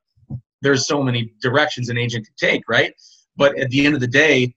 [0.62, 2.94] There's so many directions an agent can take, right?
[3.36, 4.54] But at the end of the day,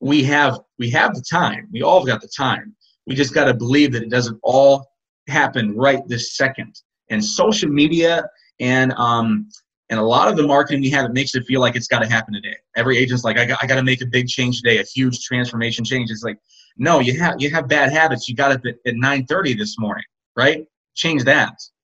[0.00, 1.68] we have we have the time.
[1.72, 2.74] We all got the time.
[3.06, 4.86] We just got to believe that it doesn't all
[5.28, 6.74] happen right this second.
[7.10, 8.24] And social media
[8.60, 9.48] and um,
[9.90, 11.98] and a lot of the marketing we have, it makes it feel like it's got
[11.98, 12.56] to happen today.
[12.76, 15.22] Every agent's like, I got, I got to make a big change today, a huge
[15.22, 16.10] transformation change.
[16.10, 16.38] It's like,
[16.78, 18.28] no, you have you have bad habits.
[18.28, 20.04] You got up at, at 9:30 this morning,
[20.36, 20.64] right?
[20.94, 21.54] Change that.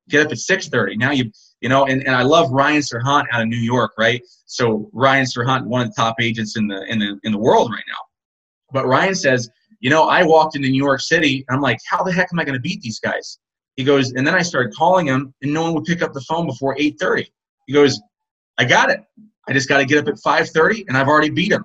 [0.08, 0.96] Get up at 6:30.
[0.98, 4.20] Now you you know, and, and I love Ryan Serhant out of New York, right?
[4.46, 7.70] So Ryan Serhant, one of the top agents in the in the in the world
[7.70, 8.00] right now.
[8.72, 9.50] But Ryan says
[9.82, 12.44] you know, I walked into New York City I'm like, how the heck am I
[12.44, 13.38] going to beat these guys?
[13.82, 16.20] He goes, and then I started calling him and no one would pick up the
[16.20, 17.26] phone before 8:30.
[17.66, 18.00] He goes,
[18.56, 19.00] I got it.
[19.48, 21.64] I just got to get up at 5:30 and I've already beat him,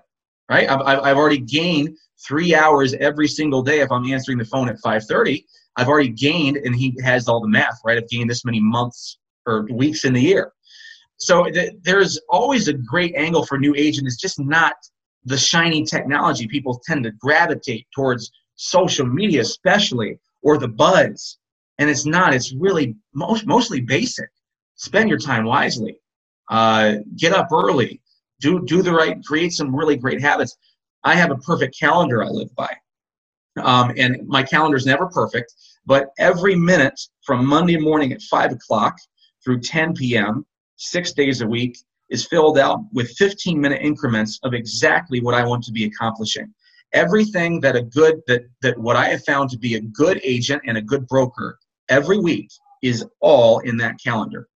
[0.49, 0.67] right?
[0.67, 1.95] I've, I've already gained
[2.27, 5.45] three hours every single day if I'm answering the phone at 5:30.
[5.75, 7.99] I've already gained, and he has all the math, right?
[7.99, 10.53] I've gained this many months or weeks in the year.
[11.17, 14.07] So th- there's always a great angle for new agent.
[14.07, 14.73] It's just not
[15.25, 16.47] the shiny technology.
[16.47, 21.37] People tend to gravitate towards social media, especially, or the buzz.
[21.79, 24.29] And it's not, it's really most, mostly basic.
[24.75, 25.99] Spend your time wisely.
[26.49, 28.01] Uh, get up early.
[28.39, 30.55] Do, do the right, create some really great habits.
[31.03, 32.73] I have a perfect calendar I live by.
[33.63, 35.53] Um, and my calendar is never perfect,
[35.85, 38.95] but every minute from Monday morning at 5 o'clock
[39.43, 41.77] through 10 p.m., six days a week,
[42.09, 46.53] is filled out with 15 minute increments of exactly what I want to be accomplishing.
[46.93, 50.61] Everything that a good that that what I have found to be a good agent
[50.65, 51.59] and a good broker
[51.89, 52.49] every week
[52.81, 54.47] is all in that calendar.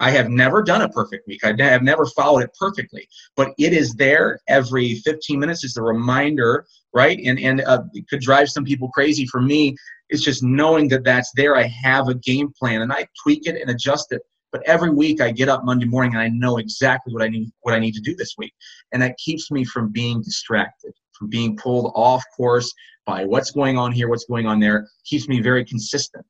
[0.00, 1.44] I have never done a perfect week.
[1.44, 5.64] I have never followed it perfectly, but it is there every 15 minutes.
[5.64, 7.18] It's a reminder, right?
[7.24, 9.26] And and uh, it could drive some people crazy.
[9.26, 9.76] For me,
[10.08, 11.56] it's just knowing that that's there.
[11.56, 14.22] I have a game plan, and I tweak it and adjust it.
[14.50, 17.50] But every week, I get up Monday morning and I know exactly what I need
[17.60, 18.52] what I need to do this week,
[18.92, 22.72] and that keeps me from being distracted, from being pulled off course
[23.06, 24.88] by what's going on here, what's going on there.
[25.04, 26.26] Keeps me very consistent,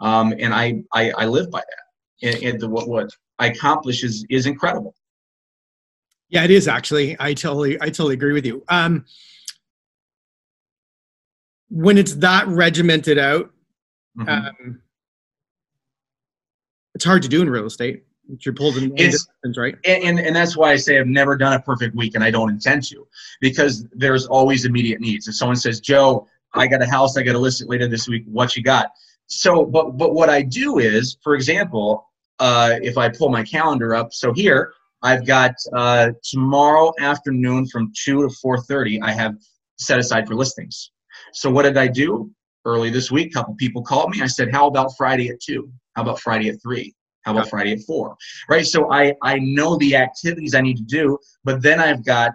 [0.00, 1.80] um, and I, I I live by that
[2.22, 4.94] and, and the, what what I accomplish is is incredible.
[6.28, 7.16] Yeah, it is actually.
[7.18, 8.62] I totally I totally agree with you.
[8.68, 9.04] Um,
[11.68, 13.50] when it's that regimented out,
[14.18, 14.28] mm-hmm.
[14.28, 14.80] um,
[16.94, 18.04] it's hard to do in real estate.
[18.40, 19.76] You're pulled in it's, right?
[19.84, 22.30] And, and and that's why I say I've never done a perfect week, and I
[22.30, 23.06] don't intend to,
[23.40, 25.26] because there's always immediate needs.
[25.26, 28.06] If someone says, "Joe, I got a house, I got to list it later this
[28.06, 28.22] week.
[28.26, 28.92] What you got?"
[29.30, 33.94] So, but but what I do is, for example, uh, if I pull my calendar
[33.94, 34.12] up.
[34.12, 39.00] So here I've got uh, tomorrow afternoon from two to four thirty.
[39.00, 39.36] I have
[39.78, 40.90] set aside for listings.
[41.32, 42.30] So what did I do
[42.64, 43.28] early this week?
[43.28, 44.20] A couple people called me.
[44.20, 45.70] I said, "How about Friday at two?
[45.94, 46.92] How about Friday at three?
[47.22, 48.16] How about Friday at four?
[48.48, 48.66] Right.
[48.66, 52.32] So I I know the activities I need to do, but then I've got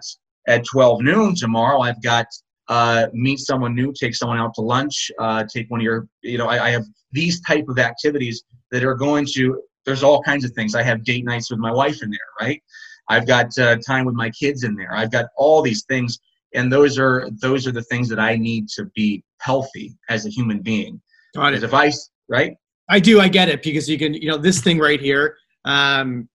[0.47, 1.81] at twelve noon tomorrow.
[1.81, 2.27] I've got
[2.67, 6.37] uh, meet someone new, take someone out to lunch, uh, take one of your, you
[6.37, 10.43] know, I, I, have these type of activities that are going to there's all kinds
[10.43, 10.75] of things.
[10.75, 12.61] I have date nights with my wife in there, right?
[13.07, 14.93] I've got uh, time with my kids in there.
[14.93, 16.17] I've got all these things,
[16.55, 20.29] and those are those are the things that I need to be healthy as a
[20.29, 20.99] human being.
[21.35, 21.63] Got it.
[21.63, 21.91] If I
[22.27, 22.55] right,
[22.89, 23.21] I do.
[23.21, 26.27] I get it because you can, you know, this thing right here, um,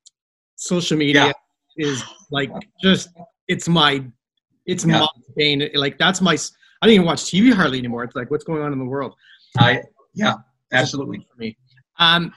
[0.56, 1.32] social media
[1.76, 1.88] yeah.
[1.88, 3.08] is like just
[3.48, 4.04] it's my
[4.70, 5.00] it's yeah.
[5.00, 5.68] my pain.
[5.74, 6.34] Like that's my.
[6.82, 8.04] I don't even watch TV hardly anymore.
[8.04, 9.14] It's like what's going on in the world.
[9.58, 9.82] I
[10.14, 10.34] yeah,
[10.72, 11.56] absolutely for me.
[11.98, 12.32] Um,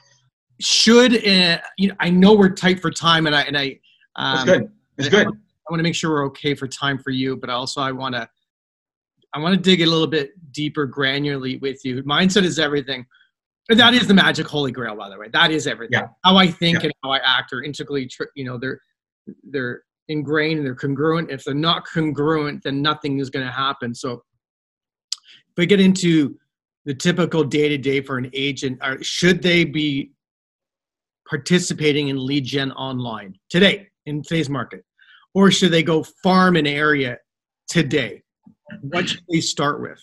[0.60, 1.94] should uh, you know?
[2.00, 3.78] I know we're tight for time, and I and I.
[4.16, 4.72] Um, That's good.
[4.98, 5.26] It's good.
[5.26, 8.14] I want to make sure we're okay for time for you, but also I want
[8.14, 8.28] to.
[9.32, 12.02] I want to dig a little bit deeper, granularly with you.
[12.04, 13.04] Mindset is everything.
[13.68, 15.28] That is the magic holy grail, by the way.
[15.32, 16.00] That is everything.
[16.00, 16.08] Yeah.
[16.22, 16.84] How I think yeah.
[16.84, 18.78] and how I act are integrally, you know, they're
[19.42, 21.30] they're ingrained and they're congruent.
[21.30, 23.94] If they're not congruent, then nothing is going to happen.
[23.94, 24.22] So,
[25.12, 26.38] if we get into
[26.84, 30.12] the typical day to day for an agent, are, should they be
[31.28, 34.84] participating in lead gen online today in today's market?
[35.34, 37.18] Or should they go farm an area
[37.68, 38.22] today?
[38.82, 39.98] What should they start with?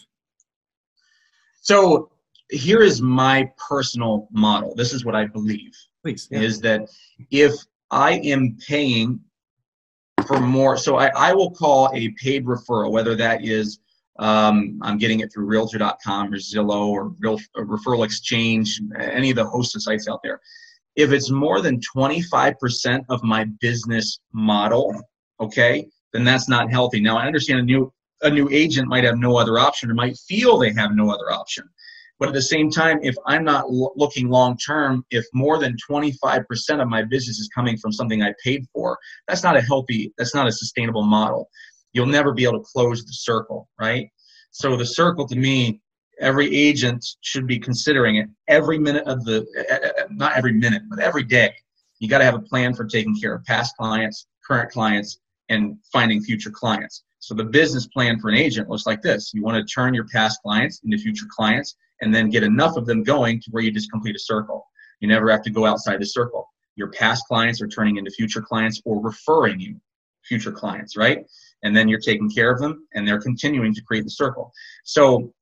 [1.61, 2.11] So
[2.49, 4.73] here is my personal model.
[4.75, 5.71] This is what I believe.
[6.03, 6.27] Please.
[6.31, 6.39] Yeah.
[6.39, 6.89] Is that
[7.29, 7.53] if
[7.91, 9.19] I am paying
[10.23, 13.79] for more, so I, I will call a paid referral, whether that is
[14.19, 19.45] um, I'm getting it through Realtor.com or Zillow or Real Referral Exchange, any of the
[19.45, 20.39] hosted sites out there
[20.95, 24.93] if it's more than 25% of my business model,
[25.39, 26.99] okay, then that's not healthy.
[26.99, 27.91] Now I understand a new
[28.23, 31.31] a new agent might have no other option or might feel they have no other
[31.31, 31.67] option.
[32.21, 35.75] But at the same time, if I'm not l- looking long term, if more than
[35.89, 40.13] 25% of my business is coming from something I paid for, that's not a healthy,
[40.19, 41.49] that's not a sustainable model.
[41.93, 44.07] You'll never be able to close the circle, right?
[44.51, 45.81] So the circle to me
[46.19, 49.43] every agent should be considering it every minute of the
[50.11, 51.51] not every minute but every day
[51.97, 55.77] you got to have a plan for taking care of past clients current clients and
[55.91, 59.57] finding future clients so the business plan for an agent looks like this you want
[59.57, 63.39] to turn your past clients into future clients and then get enough of them going
[63.41, 64.65] to where you just complete a circle.
[64.99, 66.47] You never have to go outside the circle.
[66.75, 69.79] Your past clients are turning into future clients or referring you
[70.23, 71.25] future clients right?
[71.63, 74.51] And then you're taking care of them and they're continuing to create the circle.
[74.83, 75.33] So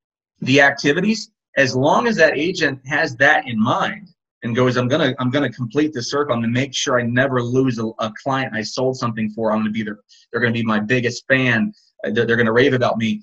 [0.41, 4.09] the activities as long as that agent has that in mind
[4.43, 6.33] and goes i'm gonna i'm gonna complete the circle.
[6.33, 9.51] I'm gonna make sure i never lose a, a client i sold something for.
[9.51, 9.99] I'm gonna be their
[10.31, 11.73] they're gonna be my biggest fan.
[12.03, 13.21] They're, they're gonna rave about me.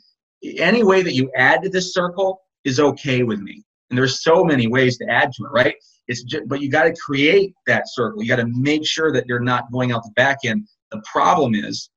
[0.59, 4.45] Any way that you add to this circle is okay with me and there's so
[4.45, 5.75] many ways to add to it right
[6.09, 9.27] it's just, but you got to create that circle you got to make sure that
[9.27, 11.91] you're not going out the back end the problem is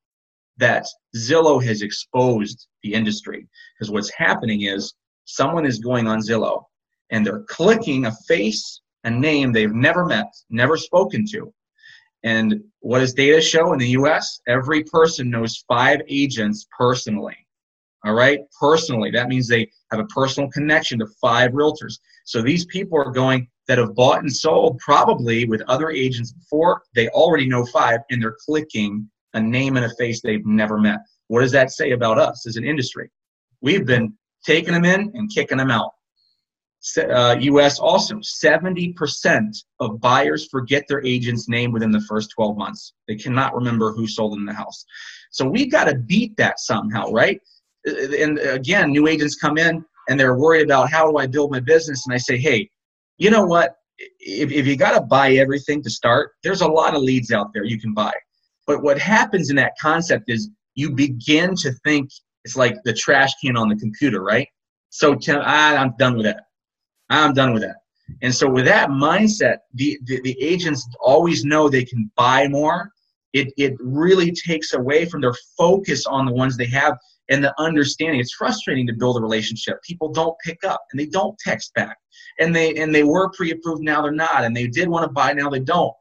[0.58, 3.46] that zillow has exposed the industry
[3.78, 4.94] because what's happening is
[5.30, 6.64] someone is going on Zillow
[7.12, 11.54] and they're clicking a face, a name they've never met, never spoken to.
[12.24, 14.42] And what does data show in the US?
[14.48, 17.38] Every person knows five agents personally.
[18.06, 19.12] All right, personally.
[19.12, 22.00] That means they have a personal connection to five realtors.
[22.26, 26.82] So these people are going that have bought and sold probably with other agents before.
[26.96, 31.00] They already know five and they're clicking a name and a face they've never met.
[31.28, 33.10] What does that say about us as an industry?
[33.62, 34.14] We've been
[34.46, 35.92] taking them in and kicking them out.
[36.98, 42.94] uh, US also, 70% of buyers forget their agent's name within the first 12 months.
[43.08, 44.86] They cannot remember who sold them the house.
[45.32, 47.40] So we've got to beat that somehow, right?
[47.86, 51.60] And again, new agents come in and they're worried about how do I build my
[51.60, 52.06] business?
[52.06, 52.70] And I say, hey,
[53.18, 53.76] you know what?
[54.20, 57.54] If, if you got to buy everything to start, there's a lot of leads out
[57.54, 58.14] there you can buy.
[58.66, 62.10] But what happens in that concept is you begin to think
[62.46, 64.48] it's like the trash can on the computer, right?
[64.90, 66.44] So ah, I'm done with that.
[67.10, 67.78] I'm done with that.
[68.22, 72.92] And so with that mindset, the, the, the agents always know they can buy more.
[73.34, 76.98] It, it really takes away from their focus on the ones they have
[77.30, 78.20] and the understanding.
[78.20, 79.82] It's frustrating to build a relationship.
[79.84, 81.98] People don't pick up and they don't text back.
[82.40, 84.44] And they and they were pre-approved, now they're not.
[84.44, 85.94] And they did want to buy, now they don't.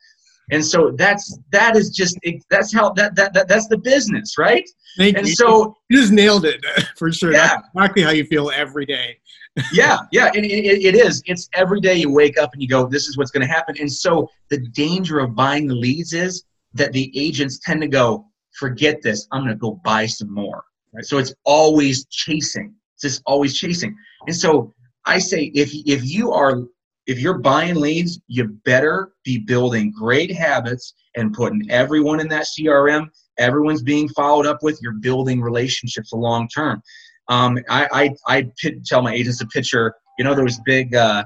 [0.50, 2.18] And so that's that is just
[2.50, 4.64] that's how that, that, that that's the business, right?
[4.96, 5.34] Thank and you.
[5.34, 6.64] so you just nailed it
[6.96, 7.32] for sure.
[7.32, 7.48] Yeah.
[7.48, 9.18] That's exactly how you feel every day
[9.72, 11.22] yeah, yeah, it, it, it is.
[11.26, 13.76] It's every day you wake up and you go, this is what's going to happen.
[13.80, 18.26] And so the danger of buying the leads is that the agents tend to go,
[18.52, 20.64] forget this, I'm going to go buy some more.
[20.98, 21.06] Right?
[21.06, 22.74] So it's always chasing.
[22.94, 23.96] It's just always chasing.
[24.26, 24.74] And so
[25.06, 26.64] I say, if if you are
[27.06, 32.46] if you're buying leads, you better be building great habits and putting everyone in that
[32.46, 33.06] CRM.
[33.38, 34.80] Everyone's being followed up with.
[34.82, 36.82] You're building relationships long term.
[37.28, 37.88] Um, I,
[38.26, 38.46] I, I
[38.84, 41.24] tell my agents to picture, you know, those big, uh,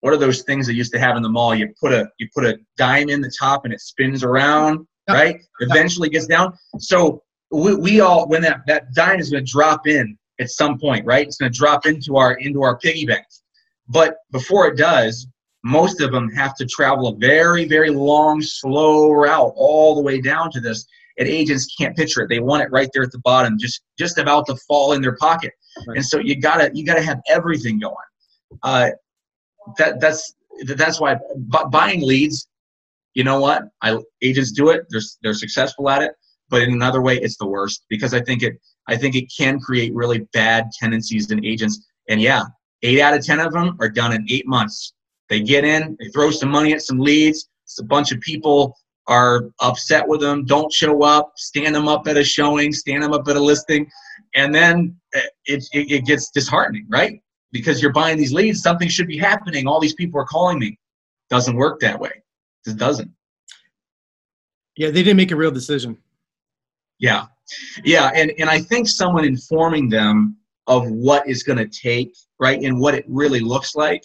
[0.00, 1.54] what are those things they used to have in the mall?
[1.54, 5.36] You put a, you put a dime in the top and it spins around, right?
[5.60, 6.54] Eventually gets down.
[6.78, 7.22] So
[7.54, 11.04] we, we all, when that, that dime is going to drop in at some point,
[11.06, 11.26] right?
[11.26, 13.24] It's going to drop into our, into our piggy bank.
[13.88, 15.26] But before it does,
[15.62, 20.20] most of them have to travel a very, very long, slow route all the way
[20.20, 20.86] down to this
[21.18, 22.28] and agents can't picture it.
[22.28, 25.16] They want it right there at the bottom, just just about to fall in their
[25.16, 25.52] pocket.
[25.86, 25.98] Right.
[25.98, 27.94] And so you gotta you gotta have everything going.
[28.62, 28.90] Uh,
[29.78, 30.34] that that's
[30.66, 31.16] that's why
[31.70, 32.48] buying leads.
[33.14, 33.62] You know what?
[33.82, 34.86] I agents do it.
[34.90, 36.12] They're they're successful at it.
[36.54, 39.58] But in another way, it's the worst because I think it I think it can
[39.58, 41.84] create really bad tendencies in agents.
[42.08, 42.44] And yeah,
[42.84, 44.94] eight out of ten of them are done in eight months.
[45.28, 47.48] They get in, they throw some money at some leads.
[47.64, 48.76] It's a bunch of people
[49.08, 53.12] are upset with them, don't show up, stand them up at a showing, stand them
[53.12, 53.90] up at a listing,
[54.36, 54.94] and then
[55.46, 57.20] it, it, it gets disheartening, right?
[57.50, 59.66] Because you're buying these leads, something should be happening.
[59.66, 60.78] All these people are calling me.
[61.30, 62.12] Doesn't work that way.
[62.64, 63.10] It doesn't.
[64.76, 65.98] Yeah, they didn't make a real decision.
[67.04, 67.26] Yeah,
[67.84, 72.58] yeah, and and I think someone informing them of what is going to take, right,
[72.62, 74.02] and what it really looks like,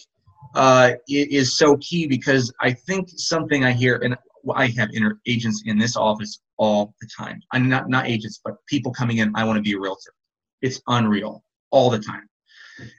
[0.54, 4.18] uh, is so key because I think something I hear, and
[4.54, 7.40] I have inter- agents in this office all the time.
[7.54, 9.32] I'm not not agents, but people coming in.
[9.34, 10.14] I want to be a realtor.
[10.62, 12.28] It's unreal all the time.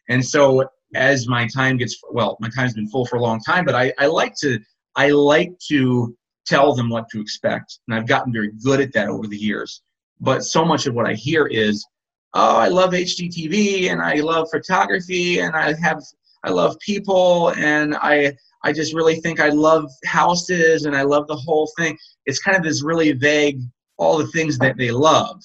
[0.09, 3.67] And so as my time gets well, my time's been full for a long time,
[3.67, 4.61] but I, I like to
[4.97, 9.09] I like to tell them what to expect, and I've gotten very good at that
[9.09, 9.83] over the years.
[10.21, 11.87] But so much of what I hear is,
[12.35, 16.03] oh, I love HGTV and I love photography and I have
[16.45, 21.27] I love people and I I just really think I love houses and I love
[21.27, 21.97] the whole thing.
[22.27, 23.61] It's kind of this really vague,
[23.97, 25.43] all the things that they love,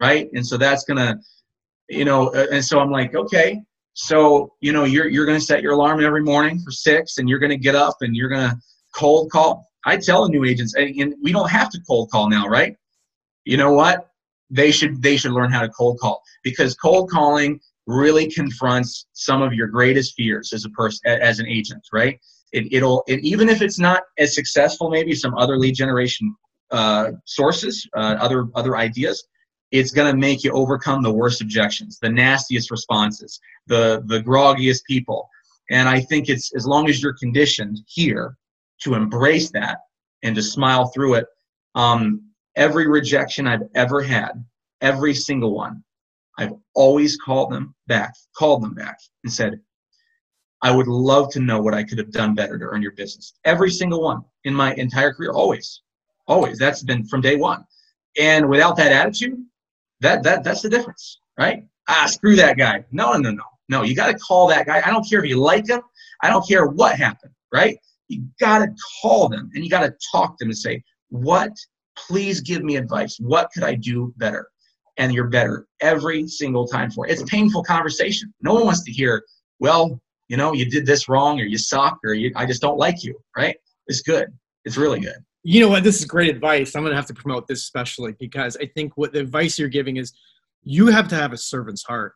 [0.00, 0.28] right?
[0.34, 1.18] And so that's gonna,
[1.88, 3.60] you know, and so I'm like, okay,
[3.94, 7.38] so you know, you're you're gonna set your alarm every morning for six, and you're
[7.38, 8.58] gonna get up and you're gonna
[8.94, 9.68] cold call.
[9.86, 12.76] I tell the new agents, and we don't have to cold call now, right?
[13.44, 14.10] You know what?
[14.50, 19.42] They should they should learn how to cold call because cold calling really confronts some
[19.42, 22.18] of your greatest fears as a person as an agent, right?
[22.52, 26.34] It, it'll it, even if it's not as successful, maybe some other lead generation
[26.70, 29.26] uh, sources, uh, other other ideas.
[29.72, 34.84] It's going to make you overcome the worst objections, the nastiest responses, the the groggiest
[34.88, 35.28] people.
[35.70, 38.36] And I think it's as long as you're conditioned here
[38.82, 39.78] to embrace that
[40.22, 41.26] and to smile through it.
[41.74, 42.25] Um,
[42.56, 44.44] every rejection I've ever had,
[44.80, 45.82] every single one,
[46.38, 49.60] I've always called them back, called them back, and said,
[50.62, 53.34] I would love to know what I could have done better to earn your business.
[53.44, 55.82] Every single one in my entire career, always,
[56.26, 56.58] always.
[56.58, 57.64] That's been from day one.
[58.18, 59.38] And without that attitude,
[60.00, 61.64] that that that's the difference, right?
[61.88, 62.84] Ah, screw that guy.
[62.90, 63.44] No, no, no, no.
[63.68, 64.80] No, You got to call that guy.
[64.84, 65.82] I don't care if you like him.
[66.22, 67.76] I don't care what happened, right?
[68.08, 68.68] You got to
[69.02, 71.52] call them and you got to talk to them and say, "What?
[71.96, 73.18] Please give me advice.
[73.18, 74.48] What could I do better?"
[74.98, 77.12] And you're better every single time for it.
[77.12, 78.32] It's a painful conversation.
[78.40, 79.22] No one wants to hear,
[79.60, 82.78] "Well, you know, you did this wrong or you suck or you, I just don't
[82.78, 83.56] like you, right?
[83.86, 84.28] It's good.
[84.64, 85.16] It's really good.
[85.44, 85.84] You know what?
[85.84, 86.74] This is great advice.
[86.74, 89.68] I'm going to have to promote this especially because I think what the advice you're
[89.68, 90.12] giving is
[90.62, 92.14] you have to have a servant's heart.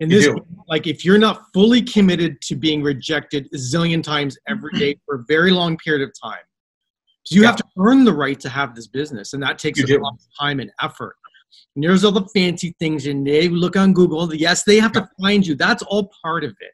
[0.00, 0.28] And this,
[0.68, 5.16] like, if you're not fully committed to being rejected a zillion times every day for
[5.16, 6.42] a very long period of time,
[7.26, 7.48] so you Yeah.
[7.48, 10.14] have to earn the right to have this business, and that takes You a lot
[10.14, 11.16] of time and effort.
[11.74, 14.32] And there's all the fancy things, and they look on Google.
[14.34, 15.54] Yes, they have to find you.
[15.56, 16.72] That's all part of it.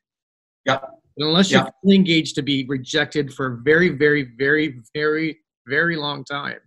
[0.66, 0.78] Yeah.
[1.16, 1.70] And unless you're Yeah.
[1.82, 6.58] fully engaged to be rejected for a very, very, very, very, very long time.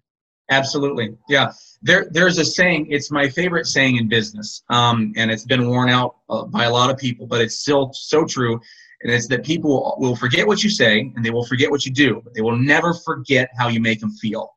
[0.52, 1.16] Absolutely.
[1.30, 1.52] Yeah.
[1.82, 4.64] There, there's a saying, it's my favorite saying in business.
[4.70, 7.92] Um, and it's been worn out uh, by a lot of people, but it's still
[7.94, 8.60] so true.
[9.06, 11.92] And it's that people will forget what you say and they will forget what you
[11.92, 14.56] do, but they will never forget how you make them feel.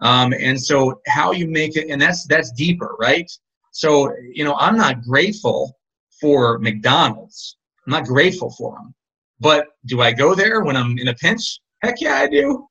[0.00, 3.30] Um, and so how you make it, and that's, that's deeper, right?
[3.70, 5.78] So, you know, I'm not grateful
[6.20, 7.56] for McDonald's.
[7.86, 8.96] I'm not grateful for them.
[9.38, 11.60] But do I go there when I'm in a pinch?
[11.80, 12.66] Heck yeah, I do.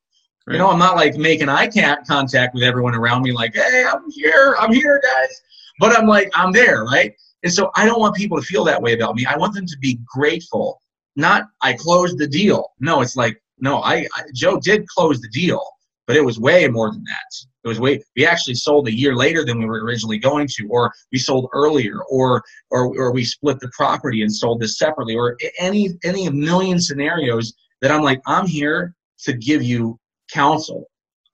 [0.46, 1.70] You know, I'm not like making eye
[2.06, 5.40] contact with everyone around me, like, hey, I'm here, I'm here, guys.
[5.80, 7.14] But I'm like, I'm there, right?
[7.44, 9.24] And so I don't want people to feel that way about me.
[9.24, 10.82] I want them to be grateful.
[11.16, 12.72] Not, I closed the deal.
[12.80, 15.62] No, it's like, no, I, I Joe did close the deal,
[16.06, 17.46] but it was way more than that.
[17.64, 18.02] It was way.
[18.16, 21.48] We actually sold a year later than we were originally going to, or we sold
[21.54, 26.28] earlier, or or or we split the property and sold this separately, or any any
[26.28, 29.98] million scenarios that I'm like, I'm here to give you
[30.32, 30.84] counsel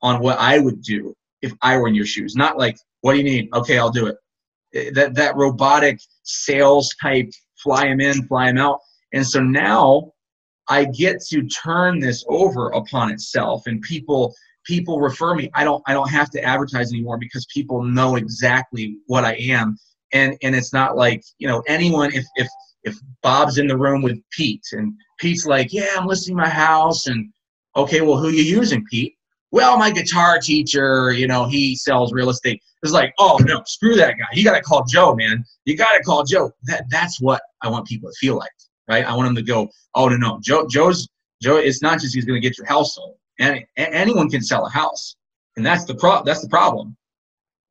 [0.01, 2.35] on what I would do if I were in your shoes.
[2.35, 3.49] Not like, what do you need?
[3.53, 4.15] Okay, I'll do it.
[4.73, 8.79] Eh, That that robotic sales type, fly him in, fly him out.
[9.13, 10.11] And so now
[10.69, 14.33] I get to turn this over upon itself, and people
[14.65, 15.49] people refer me.
[15.53, 19.77] I don't I don't have to advertise anymore because people know exactly what I am,
[20.13, 22.47] and and it's not like you know anyone if if
[22.83, 27.07] if Bob's in the room with Pete and Pete's like, yeah, I'm listing my house
[27.07, 27.31] and
[27.75, 29.15] okay, well, who you using, Pete?
[29.51, 32.61] Well, my guitar teacher, you know, he sells real estate.
[32.83, 34.25] It's like, oh no, screw that guy.
[34.33, 35.43] You got to call Joe, man.
[35.65, 36.51] You got to call Joe.
[36.63, 38.51] That that's what I want people to feel like,
[38.87, 39.05] right?
[39.05, 41.07] I want them to go, oh no, no, Joe, Joe's
[41.41, 41.57] Joe.
[41.57, 44.69] It's not just he's going to get your house sold, and anyone can sell a
[44.69, 45.15] house,
[45.57, 46.23] and that's the pro.
[46.23, 46.95] That's the problem.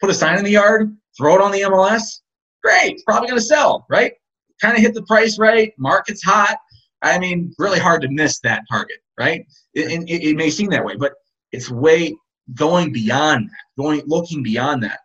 [0.01, 2.21] Put a sign in the yard, throw it on the MLS.
[2.63, 4.13] Great, it's probably going to sell, right?
[4.61, 5.73] Kind of hit the price right.
[5.79, 6.57] Market's hot.
[7.03, 9.47] I mean, really hard to miss that target, right?
[9.75, 11.15] It, it, it may seem that way, but
[11.53, 12.15] it's way
[12.55, 15.01] going beyond that, going looking beyond that.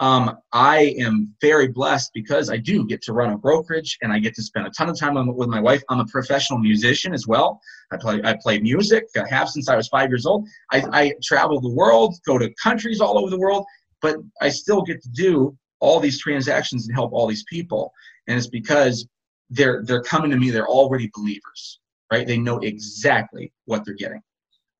[0.00, 4.18] Um, I am very blessed because I do get to run a brokerage and I
[4.18, 5.82] get to spend a ton of time on, with my wife.
[5.90, 7.60] I'm a professional musician as well.
[7.92, 9.04] I play I play music.
[9.16, 10.48] I have since I was five years old.
[10.72, 13.66] I, I travel the world, go to countries all over the world,
[14.00, 17.92] but I still get to do all these transactions and help all these people.
[18.26, 19.06] And it's because
[19.50, 20.50] they're they're coming to me.
[20.50, 21.78] They're already believers,
[22.10, 22.26] right?
[22.26, 24.22] They know exactly what they're getting.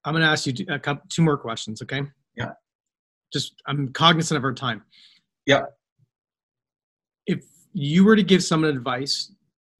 [0.04, 2.02] I'm going to ask you two, a couple, two more questions, okay?
[2.34, 2.52] Yeah.
[3.32, 4.82] Just, I'm cognizant of our time.
[5.50, 5.62] Yeah.
[7.26, 9.32] If you were to give someone advice,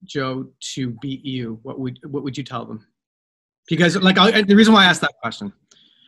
[0.05, 2.85] Joe, to beat you, what would what would you tell them?
[3.69, 5.53] Because, like, I, the reason why I asked that question.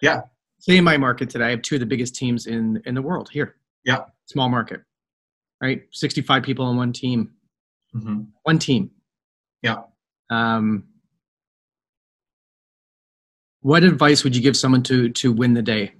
[0.01, 0.23] Yeah.
[0.59, 3.03] Say in my market today, I have two of the biggest teams in in the
[3.03, 3.55] world here.
[3.85, 4.01] Yeah.
[4.27, 4.81] Small market,
[5.61, 5.83] right?
[5.93, 7.31] 65 people on one team.
[7.95, 8.23] Mm-hmm.
[8.43, 8.91] One team.
[9.63, 9.83] Yeah.
[10.29, 10.89] Um,
[13.61, 15.93] what advice would you give someone to to win the day?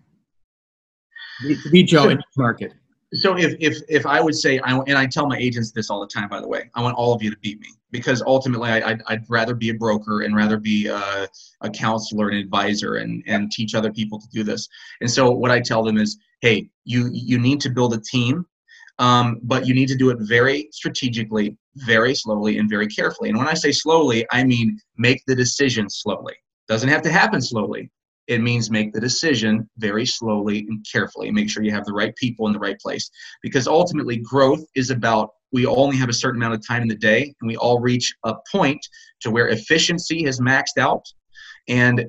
[1.47, 2.73] Be, be Joe in this market.
[3.15, 6.01] So if if if I would say, I, and I tell my agents this all
[6.01, 8.71] the time, by the way, I want all of you to beat me because ultimately
[8.71, 11.29] I, I'd, I'd rather be a broker and rather be a,
[11.61, 14.67] a counselor and advisor and and teach other people to do this.
[15.03, 18.47] And so what I tell them is, hey, you you need to build a team,
[18.99, 23.29] um, but you need to do it very strategically, very slowly, and very carefully.
[23.29, 26.35] And when I say slowly, I mean make the decision slowly.
[26.67, 27.91] Doesn't have to happen slowly.
[28.33, 31.31] It means make the decision very slowly and carefully.
[31.31, 33.11] Make sure you have the right people in the right place.
[33.43, 36.97] Because ultimately, growth is about we only have a certain amount of time in the
[36.97, 38.81] day, and we all reach a point
[39.21, 41.05] to where efficiency has maxed out,
[41.69, 42.07] and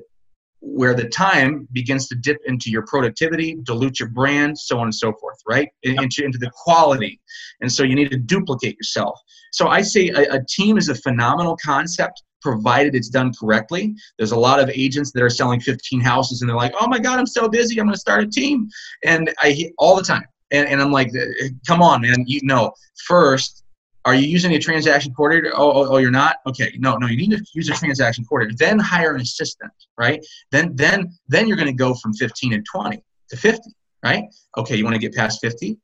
[0.60, 4.94] where the time begins to dip into your productivity, dilute your brand, so on and
[4.94, 5.68] so forth, right?
[5.82, 7.20] In- Into, into the quality.
[7.60, 9.20] And so you need to duplicate yourself.
[9.52, 13.96] So I say a, a team is a phenomenal concept provided it's done correctly.
[14.18, 16.98] There's a lot of agents that are selling 15 houses and they're like, oh my
[16.98, 17.80] God, I'm so busy.
[17.80, 18.68] I'm going to start a team.
[19.02, 20.26] And I all the time.
[20.52, 22.24] And, and I'm like, uh, come on, man.
[22.26, 22.72] You know,
[23.06, 23.64] first,
[24.04, 25.52] are you using a transaction coordinator?
[25.56, 26.36] Oh, oh, oh, you're not.
[26.46, 27.06] Okay, no, no.
[27.06, 28.56] You need to use a transaction coordinator.
[28.58, 30.24] Then hire an assistant, right?
[30.50, 33.70] Then, then, then you're going to go from 15 and 20 to 50,
[34.04, 34.24] right?
[34.58, 35.78] Okay, you want to get past 50?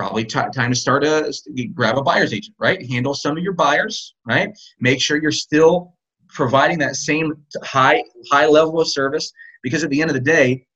[0.00, 1.30] Probably t- time to start a
[1.74, 2.88] grab a buyer's agent, right?
[2.88, 4.48] Handle some of your buyers, right?
[4.80, 5.94] Make sure you're still
[6.26, 9.30] providing that same high high level of service
[9.62, 10.66] because at the end of the day,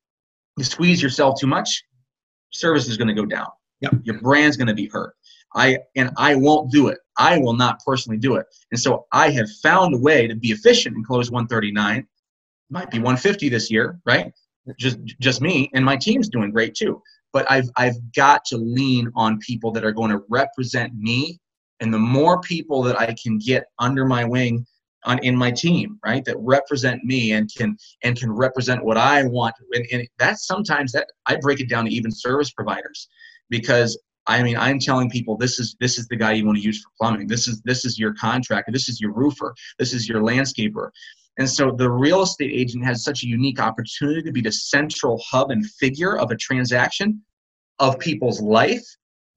[0.57, 1.83] you squeeze yourself too much,
[2.51, 3.47] service is going to go down.
[3.81, 3.93] Yep.
[4.03, 5.15] Your brand's going to be hurt.
[5.55, 6.99] I and I won't do it.
[7.17, 8.45] I will not personally do it.
[8.69, 12.05] And so I have found a way to be efficient and close 139.
[12.69, 14.31] Might be 150 this year, right?
[14.77, 17.01] Just just me and my team's doing great too.
[17.35, 21.37] But I've I've got to lean on people that are going to represent me.
[21.81, 24.65] And the more people that I can get under my wing
[25.03, 29.25] on in my team, right, that represent me and can and can represent what I
[29.25, 29.53] want.
[29.73, 33.09] And, and that's sometimes that I break it down to even service providers
[33.49, 36.63] because I mean, I'm telling people this is this is the guy you want to
[36.63, 37.27] use for plumbing.
[37.27, 38.71] This is this is your contractor.
[38.71, 39.53] This is your roofer.
[39.77, 40.89] This is your landscaper.
[41.37, 45.21] And so the real estate agent has such a unique opportunity to be the central
[45.29, 47.21] hub and figure of a transaction
[47.79, 48.85] of people's life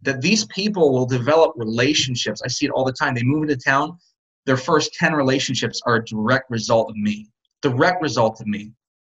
[0.02, 2.40] that these people will develop relationships.
[2.44, 3.14] I see it all the time.
[3.14, 3.98] They move into town,
[4.46, 7.28] their first 10 relationships are a direct result of me,
[7.62, 8.72] direct result of me,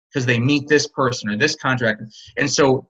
[0.08, 2.08] because they meet this person or this contractor.
[2.36, 2.88] And so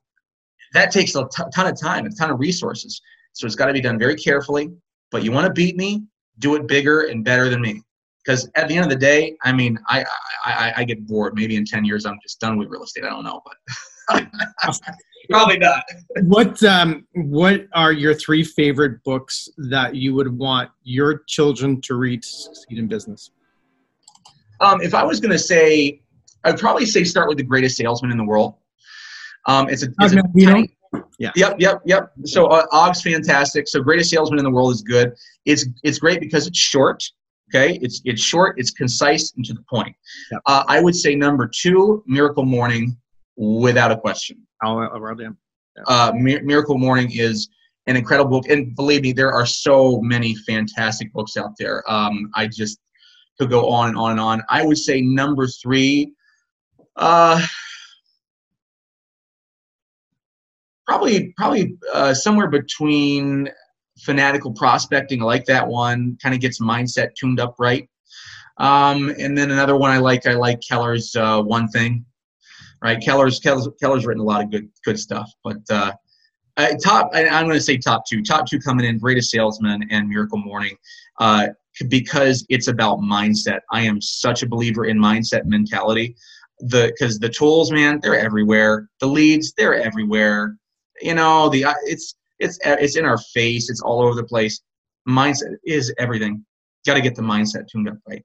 [0.72, 3.00] that takes a ton of time, a ton of resources.
[3.32, 4.70] So it's got to be done very carefully.
[5.10, 6.04] But you want to beat me,
[6.38, 7.82] do it bigger and better than me.
[8.28, 10.04] Because at the end of the day, I mean, I,
[10.44, 11.32] I I get bored.
[11.34, 13.04] Maybe in ten years, I'm just done with real estate.
[13.04, 13.40] I don't know,
[14.10, 14.26] but
[15.30, 15.82] probably not.
[16.24, 21.94] What um what are your three favorite books that you would want your children to
[21.94, 23.30] read to succeed in business?
[24.60, 26.02] Um, if I was going to say,
[26.44, 28.56] I'd probably say start with the greatest salesman in the world.
[29.46, 30.76] Um, it's a, it's a tiny,
[31.18, 31.30] yeah.
[31.34, 32.12] Yep, yep, yep.
[32.24, 33.68] So uh, Og's fantastic.
[33.68, 35.14] So greatest salesman in the world is good.
[35.46, 37.02] It's it's great because it's short.
[37.48, 39.94] Okay, it's it's short, it's concise, and to the point.
[40.32, 40.40] Yep.
[40.44, 42.96] Uh, I would say number two, Miracle Morning,
[43.36, 44.46] without a question.
[44.62, 45.36] I'll, I'll write down.
[45.76, 45.82] Yeah.
[45.86, 47.48] Uh, Miracle Morning is
[47.86, 51.82] an incredible book, and believe me, there are so many fantastic books out there.
[51.90, 52.78] Um, I just
[53.38, 54.42] could go on and on and on.
[54.50, 56.12] I would say number three.
[56.96, 57.40] Uh,
[60.86, 63.48] probably probably uh, somewhere between
[64.00, 65.22] fanatical prospecting.
[65.22, 66.16] I like that one.
[66.22, 67.88] Kind of gets mindset tuned up right.
[68.58, 70.26] Um, and then another one I like.
[70.26, 72.04] I like Keller's uh, One Thing.
[72.82, 75.30] Right, Keller's, Keller's Keller's written a lot of good good stuff.
[75.42, 75.92] But uh,
[76.82, 78.22] top, I, am going to say top two.
[78.22, 80.76] Top two coming in: Greatest Salesman and Miracle Morning.
[81.18, 81.48] Uh,
[81.88, 83.60] because it's about mindset.
[83.72, 86.16] I am such a believer in mindset mentality.
[86.60, 88.88] The because the tools, man, they're everywhere.
[89.00, 90.56] The leads, they're everywhere
[91.00, 93.70] you know the uh, it's it's it's in our face.
[93.70, 94.60] It's all over the place.
[95.08, 96.44] Mindset is everything.
[96.86, 98.24] Got to get the mindset tuned up right?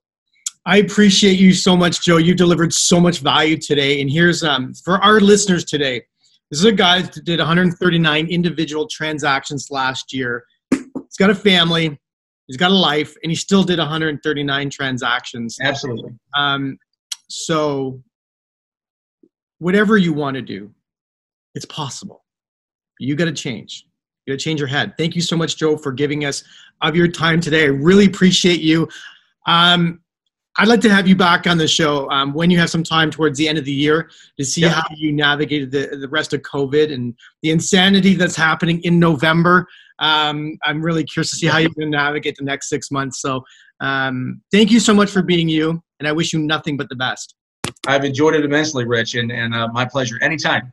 [0.65, 2.17] I appreciate you so much joe.
[2.17, 4.01] You delivered so much value today.
[4.01, 6.03] And here's um for our listeners today
[6.51, 10.43] this is a guy that did 139 individual transactions last year.
[10.71, 11.99] He's got a family.
[12.47, 13.15] He's got a life.
[13.23, 15.57] And he still did 139 transactions.
[15.61, 16.11] Absolutely.
[16.35, 16.77] Um
[17.29, 18.01] so
[19.57, 20.73] whatever you want to do
[21.55, 22.23] it's possible.
[22.99, 23.85] You got to change.
[24.25, 24.93] You to change your head.
[24.97, 26.43] Thank you so much, Joe, for giving us
[26.81, 27.63] of your time today.
[27.63, 28.87] I really appreciate you.
[29.47, 29.99] Um,
[30.57, 33.09] I'd like to have you back on the show um, when you have some time
[33.09, 36.41] towards the end of the year to see how you navigated the, the rest of
[36.41, 39.67] COVID and the insanity that's happening in November.
[39.97, 43.19] Um, I'm really curious to see how you're going to navigate the next six months.
[43.19, 43.43] So,
[43.79, 46.95] um, thank you so much for being you, and I wish you nothing but the
[46.95, 47.35] best.
[47.87, 50.17] I've enjoyed it immensely, Rich, and, and uh, my pleasure.
[50.21, 50.71] Anytime.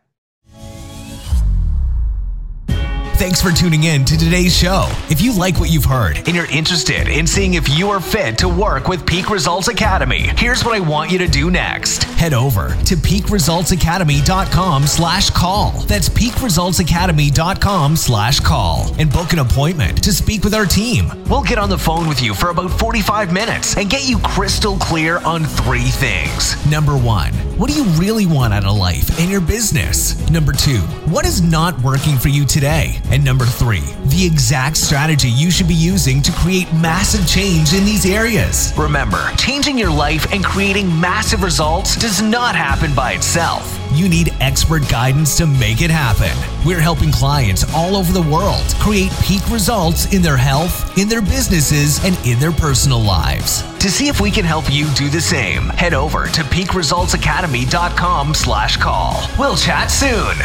[3.20, 4.88] Thanks for tuning in to today's show.
[5.10, 8.38] If you like what you've heard and you're interested in seeing if you are fit
[8.38, 12.04] to work with Peak Results Academy, here's what I want you to do next.
[12.04, 15.72] Head over to peakresultsacademy.com slash call.
[15.82, 21.10] That's peakresultsacademy.com slash call and book an appointment to speak with our team.
[21.28, 24.78] We'll get on the phone with you for about 45 minutes and get you crystal
[24.78, 26.56] clear on three things.
[26.70, 30.18] Number one, what do you really want out of life and your business?
[30.30, 30.78] Number two,
[31.12, 32.98] what is not working for you today?
[33.10, 37.84] And number three, the exact strategy you should be using to create massive change in
[37.84, 38.72] these areas.
[38.76, 43.76] Remember, changing your life and creating massive results does not happen by itself.
[43.92, 46.30] You need expert guidance to make it happen.
[46.64, 51.22] We're helping clients all over the world create peak results in their health, in their
[51.22, 53.62] businesses, and in their personal lives.
[53.78, 58.76] To see if we can help you do the same, head over to peakresultsacademy.com slash
[58.76, 59.28] call.
[59.38, 60.36] We'll chat soon.